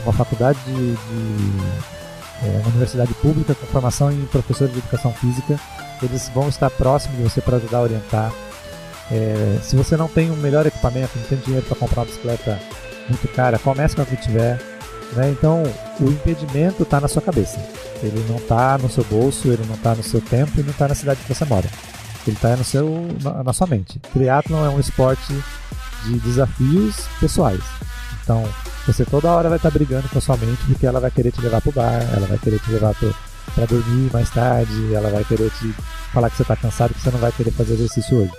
uma 0.05 0.13
faculdade 0.13 0.59
de, 0.65 0.93
de 0.93 2.47
é, 2.47 2.59
uma 2.61 2.69
universidade 2.69 3.13
pública 3.15 3.55
com 3.55 3.67
formação 3.67 4.13
em 4.13 4.25
professores 4.27 4.73
de 4.73 4.79
educação 4.79 5.13
física 5.13 5.59
eles 6.03 6.29
vão 6.29 6.49
estar 6.49 6.71
próximos 6.71 7.17
de 7.17 7.23
você 7.23 7.41
para 7.41 7.57
ajudar 7.57 7.79
a 7.79 7.83
orientar. 7.83 8.33
É, 9.11 9.59
se 9.63 9.77
você 9.77 9.97
não 9.97 10.09
tem 10.09 10.31
um 10.31 10.37
melhor 10.37 10.67
equipamento, 10.67 11.19
não 11.19 11.27
tem 11.27 11.39
dinheiro 11.39 11.65
para 11.67 11.77
comprar 11.77 12.01
uma 12.01 12.07
bicicleta 12.07 12.59
muito 13.09 13.29
cara, 13.35 13.59
comece 13.59 13.95
com 13.95 14.03
a 14.03 14.07
que 14.07 14.17
tiver. 14.17 14.61
Né? 15.15 15.31
Então, 15.31 15.63
o 16.01 16.05
impedimento 16.05 16.83
está 16.83 17.01
na 17.01 17.09
sua 17.09 17.23
cabeça. 17.23 17.59
Ele 18.03 18.25
não 18.29 18.37
está 18.37 18.77
no 18.79 18.91
seu 18.91 19.05
bolso, 19.05 19.49
ele 19.49 19.65
não 19.67 19.75
está 19.75 19.95
no 19.95 20.03
seu 20.03 20.21
tempo 20.21 20.53
e 20.59 20.63
não 20.63 20.71
está 20.71 20.89
na 20.89 20.95
cidade 20.95 21.21
que 21.23 21.35
você 21.35 21.45
mora. 21.45 21.69
Ele 22.27 22.37
está 22.37 22.57
no 22.57 22.65
seu, 22.65 23.09
na, 23.23 23.45
na 23.45 23.53
sua 23.53 23.67
mente. 23.67 23.99
Triathlon 24.13 24.65
é 24.65 24.69
um 24.69 24.81
esporte 24.81 25.33
de 26.05 26.19
desafios 26.21 27.07
pessoais. 27.21 27.63
Então, 28.23 28.45
você 28.87 29.05
toda 29.05 29.31
hora 29.31 29.49
vai 29.49 29.57
estar 29.57 29.71
tá 29.71 29.79
brigando 29.79 30.09
com 30.09 30.19
a 30.19 30.21
sua 30.21 30.37
mente 30.37 30.63
porque 30.67 30.87
ela 30.87 31.01
vai 31.01 31.11
querer 31.11 31.31
te 31.31 31.41
levar 31.41 31.61
pro 31.61 31.73
bar, 31.73 32.03
ela 32.15 32.27
vai 32.27 32.39
querer 32.39 32.59
te 32.59 32.71
levar 32.71 32.95
para 32.95 33.67
dormir 33.67 34.11
mais 34.13 34.29
tarde, 34.31 34.93
ela 34.93 35.11
vai 35.11 35.25
querer 35.25 35.51
te 35.51 35.73
falar 36.13 36.31
que 36.31 36.37
você 36.37 36.43
está 36.43 36.57
cansado 36.57 36.93
que 36.93 37.01
você 37.01 37.11
não 37.11 37.19
vai 37.19 37.33
querer 37.33 37.53
fazer 37.53 37.75
exercício 37.75 38.19
hoje. 38.19 38.33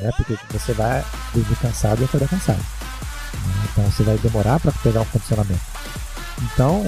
Né? 0.00 0.10
Porque 0.16 0.36
você 0.50 0.72
vai 0.72 1.04
dormir 1.34 1.56
cansado 1.56 2.00
e 2.00 2.04
acordar 2.04 2.28
cansado. 2.28 2.79
Então 3.80 3.90
você 3.90 4.02
vai 4.02 4.18
demorar 4.18 4.60
para 4.60 4.72
pegar 4.72 5.00
um 5.00 5.06
condicionamento. 5.06 5.60
Então, 6.42 6.82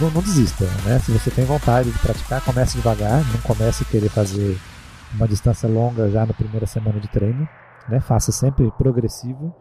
não, 0.00 0.10
não, 0.10 0.22
desista, 0.22 0.64
né? 0.84 1.00
Se 1.00 1.10
você 1.10 1.30
tem 1.30 1.44
vontade 1.44 1.90
de 1.90 1.98
praticar, 1.98 2.40
comece 2.44 2.76
devagar, 2.76 3.24
não 3.32 3.40
comece 3.40 3.82
a 3.82 3.86
querer 3.86 4.08
fazer 4.08 4.56
uma 5.14 5.26
distância 5.26 5.68
longa 5.68 6.08
já 6.08 6.24
na 6.24 6.32
primeira 6.32 6.66
semana 6.66 7.00
de 7.00 7.08
treino, 7.08 7.48
né? 7.88 7.98
Faça 8.00 8.30
sempre 8.30 8.70
progressivo 8.78 9.52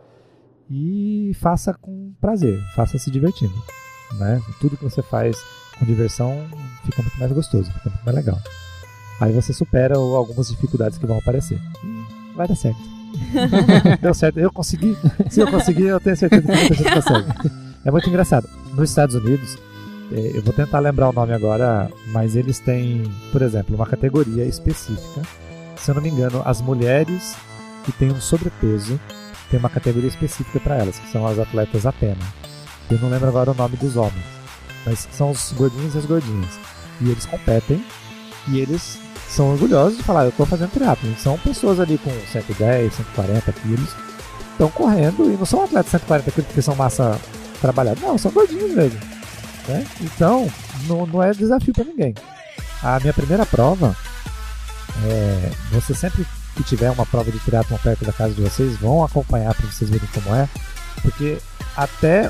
e 0.69 1.31
faça 1.41 1.73
com 1.73 2.13
prazer, 2.21 2.59
faça 2.75 2.99
se 2.99 3.09
divertindo, 3.09 3.55
né? 4.13 4.39
Tudo 4.59 4.77
que 4.77 4.83
você 4.83 5.01
faz 5.01 5.35
com 5.79 5.85
diversão 5.85 6.47
fica 6.85 7.01
muito 7.01 7.17
mais 7.19 7.31
gostoso, 7.31 7.71
fica 7.71 7.89
muito 7.89 8.05
mais 8.05 8.15
legal. 8.15 8.39
Aí 9.19 9.33
você 9.33 9.51
supera 9.51 9.97
algumas 9.97 10.49
dificuldades 10.49 10.97
que 10.99 11.07
vão 11.07 11.17
aparecer. 11.17 11.59
E 11.83 12.35
vai 12.35 12.47
dar 12.47 12.55
certo. 12.55 12.98
Deu 14.01 14.13
certo, 14.13 14.39
eu 14.39 14.51
consegui. 14.51 14.97
Se 15.29 15.39
eu 15.41 15.49
conseguir, 15.49 15.85
eu 15.85 15.99
tenho 15.99 16.15
certeza 16.15 16.41
que 16.41 16.47
muita 16.47 16.73
gente 16.73 16.93
consegue. 16.93 17.51
É 17.85 17.91
muito 17.91 18.09
engraçado. 18.09 18.49
Nos 18.75 18.89
Estados 18.89 19.15
Unidos, 19.15 19.57
é, 20.11 20.31
eu 20.35 20.41
vou 20.41 20.53
tentar 20.53 20.79
lembrar 20.79 21.09
o 21.09 21.13
nome 21.13 21.33
agora, 21.33 21.89
mas 22.07 22.35
eles 22.35 22.59
têm, 22.59 23.03
por 23.31 23.41
exemplo, 23.41 23.75
uma 23.75 23.85
categoria 23.85 24.45
específica. 24.45 25.21
Se 25.75 25.91
eu 25.91 25.95
não 25.95 26.01
me 26.01 26.09
engano, 26.09 26.41
as 26.45 26.61
mulheres 26.61 27.35
que 27.85 27.91
têm 27.91 28.11
um 28.11 28.19
sobrepeso 28.19 28.99
tem 29.49 29.59
uma 29.59 29.69
categoria 29.69 30.09
específica 30.09 30.59
para 30.59 30.77
elas, 30.77 30.99
que 30.99 31.11
são 31.11 31.25
as 31.25 31.39
atletas 31.39 31.85
Atena. 31.85 32.17
Eu 32.89 32.99
não 32.99 33.09
lembro 33.09 33.27
agora 33.27 33.51
o 33.51 33.55
nome 33.55 33.77
dos 33.77 33.95
homens, 33.95 34.25
mas 34.85 35.07
são 35.11 35.31
os 35.31 35.51
gordinhos 35.53 35.95
e 35.95 35.97
as 35.99 36.05
gordinhas. 36.05 36.59
E 37.01 37.09
eles 37.09 37.25
competem 37.25 37.83
e 38.47 38.59
eles 38.59 38.99
são 39.29 39.51
orgulhosos 39.51 39.97
de 39.97 40.03
falar: 40.03 40.23
eu 40.23 40.29
estou 40.29 40.45
fazendo 40.45 40.71
triatlo. 40.71 41.15
São 41.17 41.37
pessoas 41.37 41.79
ali 41.79 41.97
com 41.97 42.11
110, 42.31 42.93
140 42.93 43.51
quilos, 43.53 43.89
estão 44.51 44.69
correndo 44.69 45.31
e 45.31 45.37
não 45.37 45.45
são 45.45 45.63
atletas 45.63 45.91
140 45.91 46.31
quilos 46.31 46.47
porque 46.47 46.61
são 46.61 46.75
massa 46.75 47.19
trabalhada, 47.61 47.99
não, 48.01 48.17
são 48.17 48.31
gordinhos 48.31 48.73
mesmo. 48.73 48.99
Né? 49.67 49.85
Então, 50.01 50.49
não, 50.87 51.05
não 51.05 51.21
é 51.21 51.31
desafio 51.31 51.73
para 51.73 51.83
ninguém. 51.83 52.15
A 52.81 52.99
minha 52.99 53.13
primeira 53.13 53.45
prova, 53.45 53.95
é, 55.05 55.51
você 55.71 55.93
sempre 55.93 56.25
que 56.55 56.63
tiver 56.63 56.89
uma 56.91 57.05
prova 57.05 57.31
de 57.31 57.39
triatlon 57.39 57.77
perto 57.77 58.05
da 58.05 58.11
casa 58.11 58.33
de 58.33 58.41
vocês, 58.41 58.75
vão 58.77 59.03
acompanhar 59.03 59.53
para 59.53 59.67
vocês 59.67 59.89
verem 59.89 60.07
como 60.13 60.35
é, 60.35 60.49
porque 61.01 61.37
até 61.75 62.29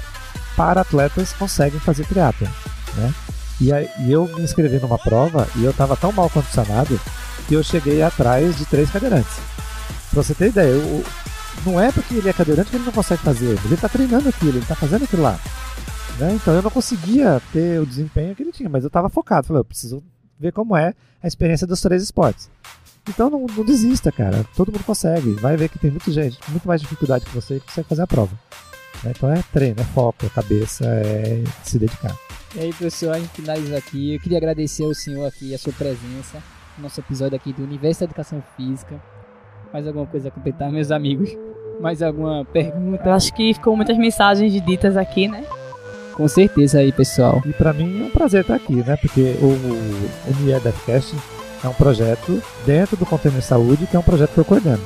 para 0.56 0.82
atletas 0.82 1.34
conseguem 1.34 1.80
fazer 1.80 2.06
triatlon, 2.06 2.50
né? 2.96 3.14
E, 3.62 3.74
aí, 3.74 3.90
eu 4.08 4.26
me 4.28 4.42
inscrevi 4.42 4.80
numa 4.80 4.98
prova 4.98 5.48
e 5.58 5.64
eu 5.64 5.72
estava 5.72 5.98
tão 5.98 6.12
mal 6.12 6.30
condicionado 6.30 7.00
que 7.48 7.54
eu 7.54 7.64
cheguei 7.64 8.02
atrás 8.02 8.58
de 8.58 8.66
três 8.66 8.90
cadeirantes. 8.90 9.36
Pra 10.12 10.24
você 10.24 10.34
ter 10.34 10.48
ideia, 10.48 10.70
eu, 10.70 11.04
não 11.66 11.80
é 11.80 11.92
porque 11.92 12.16
ele 12.16 12.30
é 12.30 12.34
cadeirante 12.34 12.70
que 12.70 12.78
ele 12.78 12.86
não 12.86 12.94
consegue 12.94 13.22
fazer, 13.22 13.60
ele 13.66 13.74
está 13.74 13.90
treinando 13.90 14.30
aquilo, 14.30 14.52
ele 14.52 14.60
está 14.60 14.76
fazendo 14.76 15.04
aquilo 15.04 15.24
lá. 15.24 15.40
Né? 16.20 16.34
Então 16.34 16.54
eu 16.54 16.62
não 16.62 16.70
conseguia 16.70 17.42
ter 17.52 17.80
o 17.80 17.86
desempenho 17.86 18.36
que 18.36 18.44
ele 18.44 18.52
tinha, 18.52 18.70
mas 18.70 18.84
eu 18.84 18.88
estava 18.88 19.10
focado. 19.10 19.48
Falei, 19.48 19.62
eu 19.62 19.66
preciso 19.66 20.04
ver 20.40 20.52
como 20.52 20.76
é 20.76 20.94
a 21.22 21.28
experiência 21.28 21.66
dos 21.66 21.82
três 21.82 22.04
esportes. 22.04 22.50
Então 23.08 23.30
não, 23.30 23.46
não, 23.46 23.66
desista, 23.66 24.12
cara. 24.12 24.46
Todo 24.56 24.72
mundo 24.72 24.84
consegue. 24.84 25.32
Vai 25.36 25.58
ver 25.58 25.70
que 25.70 25.80
tem 25.80 25.90
muita 25.90 26.12
gente, 26.12 26.38
muito 26.50 26.68
mais 26.68 26.82
dificuldade 26.82 27.26
que 27.26 27.34
você 27.34 27.58
e 27.58 27.60
consegue 27.60 27.88
fazer 27.88 28.02
a 28.02 28.08
prova. 28.08 28.38
Né? 29.04 29.14
Então 29.16 29.32
é 29.32 29.42
treino, 29.52 29.82
é 29.82 29.86
foco, 29.86 30.26
é 30.26 30.30
cabeça, 30.30 30.86
é 30.86 31.44
se 31.64 31.80
dedicar. 31.80 32.16
E 32.56 32.60
aí, 32.62 32.74
pessoal, 32.74 33.14
a 33.14 33.20
gente 33.20 33.30
finaliza 33.30 33.78
aqui. 33.78 34.16
Eu 34.16 34.20
queria 34.20 34.40
agradecer 34.40 34.84
ao 34.84 34.94
senhor 34.94 35.28
aqui 35.28 35.54
a 35.54 35.58
sua 35.58 35.72
presença 35.72 36.42
no 36.78 36.84
nosso 36.84 37.00
episódio 37.00 37.36
aqui 37.36 37.54
do 37.54 37.64
Universo 37.64 38.00
da 38.00 38.06
Educação 38.06 38.44
Física. 38.58 39.00
Mais 39.72 39.86
alguma 39.86 40.08
coisa 40.08 40.30
a 40.30 40.32
completar, 40.32 40.72
meus 40.72 40.90
amigos? 40.90 41.30
Mais 41.80 42.02
alguma 42.02 42.44
pergunta? 42.46 43.04
Eu 43.06 43.14
acho 43.14 43.32
que 43.36 43.54
ficou 43.54 43.76
muitas 43.76 43.98
mensagens 43.98 44.52
ditas 44.66 44.98
aqui, 44.98 45.28
né? 45.28 45.46
Com 46.14 46.28
certeza 46.28 46.80
aí, 46.80 46.92
pessoal. 46.92 47.40
E 47.46 47.54
para 47.54 47.72
mim 47.72 48.02
é 48.02 48.06
um 48.06 48.10
prazer 48.10 48.42
estar 48.42 48.56
aqui, 48.56 48.76
né? 48.76 48.98
Porque 48.98 49.36
o, 49.42 49.46
o 49.46 50.50
é 51.64 51.68
um 51.68 51.74
projeto 51.74 52.42
dentro 52.66 52.98
do 52.98 53.06
Container 53.06 53.44
Saúde, 53.44 53.86
que 53.86 53.96
é 53.96 54.00
um 54.00 54.04
projeto 54.04 54.34
que 54.34 54.40
eu 54.40 54.46
coordeno. 54.46 54.82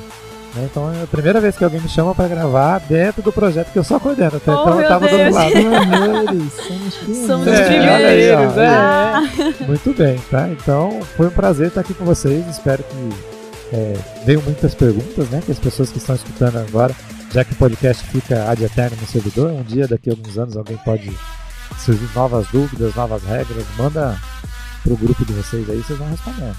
Né? 0.54 0.68
Então 0.70 0.92
é 0.92 1.02
a 1.02 1.06
primeira 1.06 1.40
vez 1.40 1.56
que 1.56 1.64
alguém 1.64 1.80
me 1.80 1.88
chama 1.88 2.14
para 2.14 2.28
gravar 2.28 2.78
dentro 2.80 3.22
do 3.22 3.32
projeto 3.32 3.72
que 3.72 3.78
eu 3.78 3.84
só 3.84 3.98
coordeno. 3.98 4.36
Até 4.36 4.50
oh, 4.50 4.60
então 4.60 4.80
eu 4.80 4.88
tava 4.88 5.08
Deus. 5.08 5.18
do 5.18 5.24
outro 5.24 5.34
lado. 5.34 5.52
Pioneiros, 5.52 6.52
somos 6.66 6.94
pioneiros. 6.96 7.26
Somos 7.26 7.48
É, 7.48 8.34
ó. 8.36 8.60
Ah. 8.60 9.22
Muito 9.66 9.94
bem, 9.94 10.18
tá? 10.30 10.48
Então 10.48 11.00
foi 11.16 11.26
um 11.26 11.30
prazer 11.30 11.68
estar 11.68 11.80
aqui 11.80 11.94
com 11.94 12.04
vocês. 12.04 12.46
Espero 12.48 12.84
que 12.84 13.34
é, 13.72 13.94
venham 14.24 14.42
muitas 14.42 14.74
perguntas, 14.74 15.28
né? 15.30 15.42
Que 15.44 15.52
as 15.52 15.58
pessoas 15.58 15.90
que 15.90 15.98
estão 15.98 16.14
escutando 16.14 16.58
agora, 16.58 16.94
já 17.32 17.44
que 17.44 17.52
o 17.52 17.56
podcast 17.56 18.04
fica 18.06 18.48
ad 18.48 18.62
eterno 18.62 18.96
no 19.00 19.06
servidor, 19.06 19.50
um 19.50 19.62
dia, 19.62 19.88
daqui 19.88 20.10
a 20.10 20.12
alguns 20.12 20.38
anos, 20.38 20.56
alguém 20.56 20.76
pode 20.78 21.12
surgir 21.78 22.08
novas 22.14 22.46
dúvidas, 22.48 22.94
novas 22.94 23.22
regras, 23.24 23.64
manda 23.76 24.16
pro 24.84 24.96
grupo 24.96 25.24
de 25.24 25.32
vocês 25.32 25.68
aí, 25.68 25.82
vocês 25.82 25.98
vão 25.98 26.08
respondendo. 26.08 26.54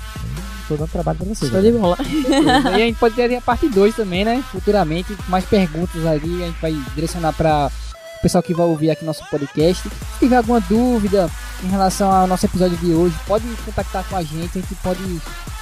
Estou 0.61 0.77
dando 0.77 0.89
trabalho 0.89 1.17
para 1.19 1.27
vocês. 1.27 1.51
Show 1.51 1.61
de 1.61 1.71
bola. 1.71 1.95
e 2.01 2.73
a 2.73 2.79
gente 2.79 2.97
pode 2.97 3.15
ter 3.15 3.33
a 3.33 3.41
parte 3.41 3.69
2 3.69 3.95
também, 3.95 4.25
né? 4.25 4.43
Futuramente, 4.51 5.15
mais 5.29 5.45
perguntas 5.45 6.03
ali, 6.05 6.43
a 6.43 6.47
gente 6.47 6.59
vai 6.59 6.73
direcionar 6.95 7.33
para 7.33 7.71
o 8.17 8.21
pessoal 8.21 8.41
que 8.41 8.53
vai 8.53 8.65
ouvir 8.65 8.89
aqui 8.89 9.05
nosso 9.05 9.23
podcast. 9.29 9.87
Se 9.87 10.19
tiver 10.19 10.37
alguma 10.37 10.59
dúvida 10.59 11.29
em 11.63 11.67
relação 11.67 12.11
ao 12.11 12.25
nosso 12.25 12.47
episódio 12.47 12.75
de 12.77 12.93
hoje, 12.93 13.15
pode 13.27 13.45
contactar 13.63 14.03
com 14.09 14.15
a 14.15 14.23
gente, 14.23 14.57
a 14.57 14.61
gente 14.61 14.75
pode 14.75 15.21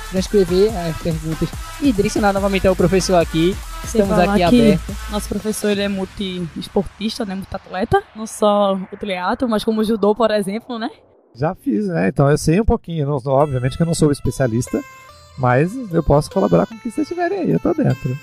transcrever 0.09 0.71
as 0.87 0.95
perguntas 1.01 1.49
e 1.81 1.91
direcionar 1.91 2.31
novamente 2.31 2.65
ao 2.65 2.75
professor 2.75 3.15
aqui. 3.19 3.55
Estamos 3.83 4.17
aqui 4.17 4.41
abertos. 4.41 4.95
Nosso 5.11 5.27
professor 5.27 5.69
ele 5.71 5.81
é 5.81 5.89
multi-esportista, 5.89 7.25
né? 7.25 7.35
Multi-atleta. 7.35 8.01
Não 8.15 8.25
só 8.25 8.75
o 8.75 8.97
triatlo, 8.97 9.49
mas 9.49 9.65
como 9.65 9.81
o 9.81 9.83
judô, 9.83 10.15
por 10.15 10.31
exemplo, 10.31 10.79
né? 10.79 10.89
Já 11.35 11.55
fiz, 11.55 11.87
né? 11.87 12.07
Então 12.09 12.29
eu 12.29 12.37
sei 12.37 12.59
um 12.61 12.65
pouquinho. 12.65 13.05
Não, 13.07 13.21
obviamente 13.33 13.75
que 13.77 13.81
eu 13.83 13.87
não 13.87 13.93
sou 13.95 14.11
especialista, 14.11 14.79
mas 15.37 15.71
eu 15.91 16.03
posso 16.03 16.29
colaborar 16.31 16.65
com 16.67 16.75
o 16.75 16.79
que 16.79 16.91
vocês 16.91 17.07
tiverem 17.07 17.39
aí, 17.39 17.51
eu 17.51 17.59
tô 17.59 17.73
dentro. 17.73 18.15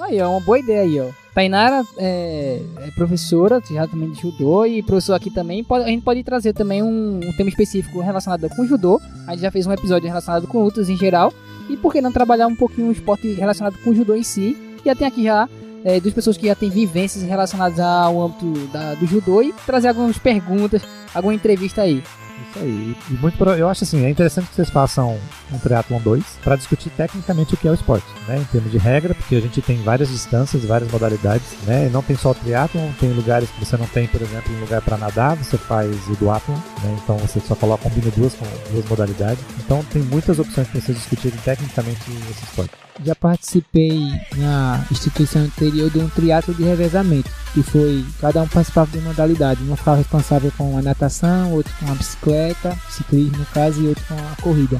Aí, 0.00 0.16
é 0.18 0.26
uma 0.26 0.40
boa 0.40 0.58
ideia 0.58 0.82
aí, 0.82 1.00
ó. 1.00 1.06
Tainara 1.34 1.84
é, 1.98 2.60
é 2.82 2.90
professora, 2.92 3.60
já 3.68 3.86
também 3.86 4.10
de 4.12 4.20
judô, 4.22 4.64
e 4.64 4.80
professor 4.82 5.14
aqui 5.14 5.28
também. 5.30 5.64
A 5.70 5.88
gente 5.88 6.02
pode 6.02 6.22
trazer 6.22 6.52
também 6.52 6.82
um, 6.82 7.16
um 7.22 7.32
tema 7.36 7.48
específico 7.50 8.00
relacionado 8.00 8.48
com 8.50 8.64
judô. 8.64 9.00
A 9.26 9.32
gente 9.32 9.42
já 9.42 9.50
fez 9.50 9.66
um 9.66 9.72
episódio 9.72 10.08
relacionado 10.08 10.46
com 10.46 10.62
lutas 10.62 10.88
em 10.88 10.96
geral. 10.96 11.32
E 11.68 11.76
por 11.76 11.92
que 11.92 12.00
não 12.00 12.12
trabalhar 12.12 12.46
um 12.46 12.54
pouquinho 12.56 12.88
o 12.88 12.92
esporte 12.92 13.32
relacionado 13.34 13.76
com 13.84 13.92
judô 13.94 14.14
em 14.14 14.22
si? 14.22 14.56
Já 14.84 14.94
tem 14.94 15.06
aqui 15.06 15.24
já 15.24 15.48
é, 15.84 16.00
duas 16.00 16.14
pessoas 16.14 16.36
que 16.36 16.46
já 16.46 16.54
têm 16.54 16.70
vivências 16.70 17.22
relacionadas 17.24 17.78
ao 17.80 18.20
âmbito 18.22 18.52
da- 18.72 18.94
do 18.94 19.06
judô 19.06 19.42
e 19.42 19.52
trazer 19.66 19.88
algumas 19.88 20.16
perguntas, 20.18 20.82
alguma 21.14 21.34
entrevista 21.34 21.82
aí. 21.82 22.02
Isso 22.50 22.58
aí. 22.60 22.96
E 23.10 23.14
muito 23.14 23.42
eu 23.44 23.68
acho 23.68 23.84
assim, 23.84 24.04
é 24.04 24.10
interessante 24.10 24.48
que 24.48 24.54
vocês 24.54 24.70
façam 24.70 25.18
um 25.52 25.58
Triathlon 25.58 26.00
2 26.00 26.24
para 26.42 26.56
discutir 26.56 26.90
tecnicamente 26.90 27.54
o 27.54 27.56
que 27.56 27.66
é 27.66 27.70
o 27.70 27.74
esporte, 27.74 28.06
né? 28.26 28.38
Em 28.38 28.44
termos 28.44 28.70
de 28.70 28.78
regra, 28.78 29.14
porque 29.14 29.36
a 29.36 29.40
gente 29.40 29.60
tem 29.60 29.82
várias 29.82 30.08
distâncias, 30.08 30.64
várias 30.64 30.90
modalidades, 30.90 31.46
né? 31.66 31.86
E 31.86 31.90
não 31.90 32.02
tem 32.02 32.16
só 32.16 32.30
o 32.30 32.34
triatlon, 32.34 32.90
tem 33.00 33.12
lugares 33.12 33.48
que 33.50 33.64
você 33.64 33.76
não 33.76 33.86
tem, 33.86 34.06
por 34.06 34.22
exemplo, 34.22 34.54
um 34.54 34.60
lugar 34.60 34.80
para 34.82 34.96
nadar, 34.96 35.36
você 35.36 35.58
faz 35.58 35.90
o 36.08 36.16
duatlon, 36.16 36.54
né? 36.54 36.96
Então 37.02 37.16
você 37.18 37.40
só 37.40 37.54
coloca 37.54 37.82
combina 37.82 38.10
duas 38.16 38.34
duas 38.70 38.88
modalidades. 38.88 39.44
Então 39.58 39.84
tem 39.84 40.02
muitas 40.02 40.38
opções 40.38 40.68
para 40.68 40.80
vocês 40.80 40.96
discutirem 40.96 41.38
tecnicamente 41.40 42.00
esse 42.30 42.44
esporte. 42.44 42.87
Já 43.04 43.14
participei 43.14 44.00
na 44.36 44.84
instituição 44.90 45.42
anterior 45.42 45.88
de 45.90 45.98
um 45.98 46.08
triatlo 46.08 46.52
de 46.54 46.64
revezamento, 46.64 47.30
que 47.54 47.62
foi 47.62 48.04
cada 48.20 48.42
um 48.42 48.48
participava 48.48 48.90
de 48.90 48.98
uma 48.98 49.10
modalidade. 49.10 49.62
Um 49.62 49.76
ficava 49.76 49.98
responsável 49.98 50.52
com 50.56 50.76
a 50.76 50.82
natação, 50.82 51.52
outro 51.52 51.72
com 51.78 51.90
a 51.90 51.94
bicicleta, 51.94 52.76
ciclismo 52.90 53.38
no 53.38 53.46
caso, 53.46 53.82
e 53.82 53.88
outro 53.88 54.04
com 54.06 54.14
a 54.14 54.42
corrida. 54.42 54.78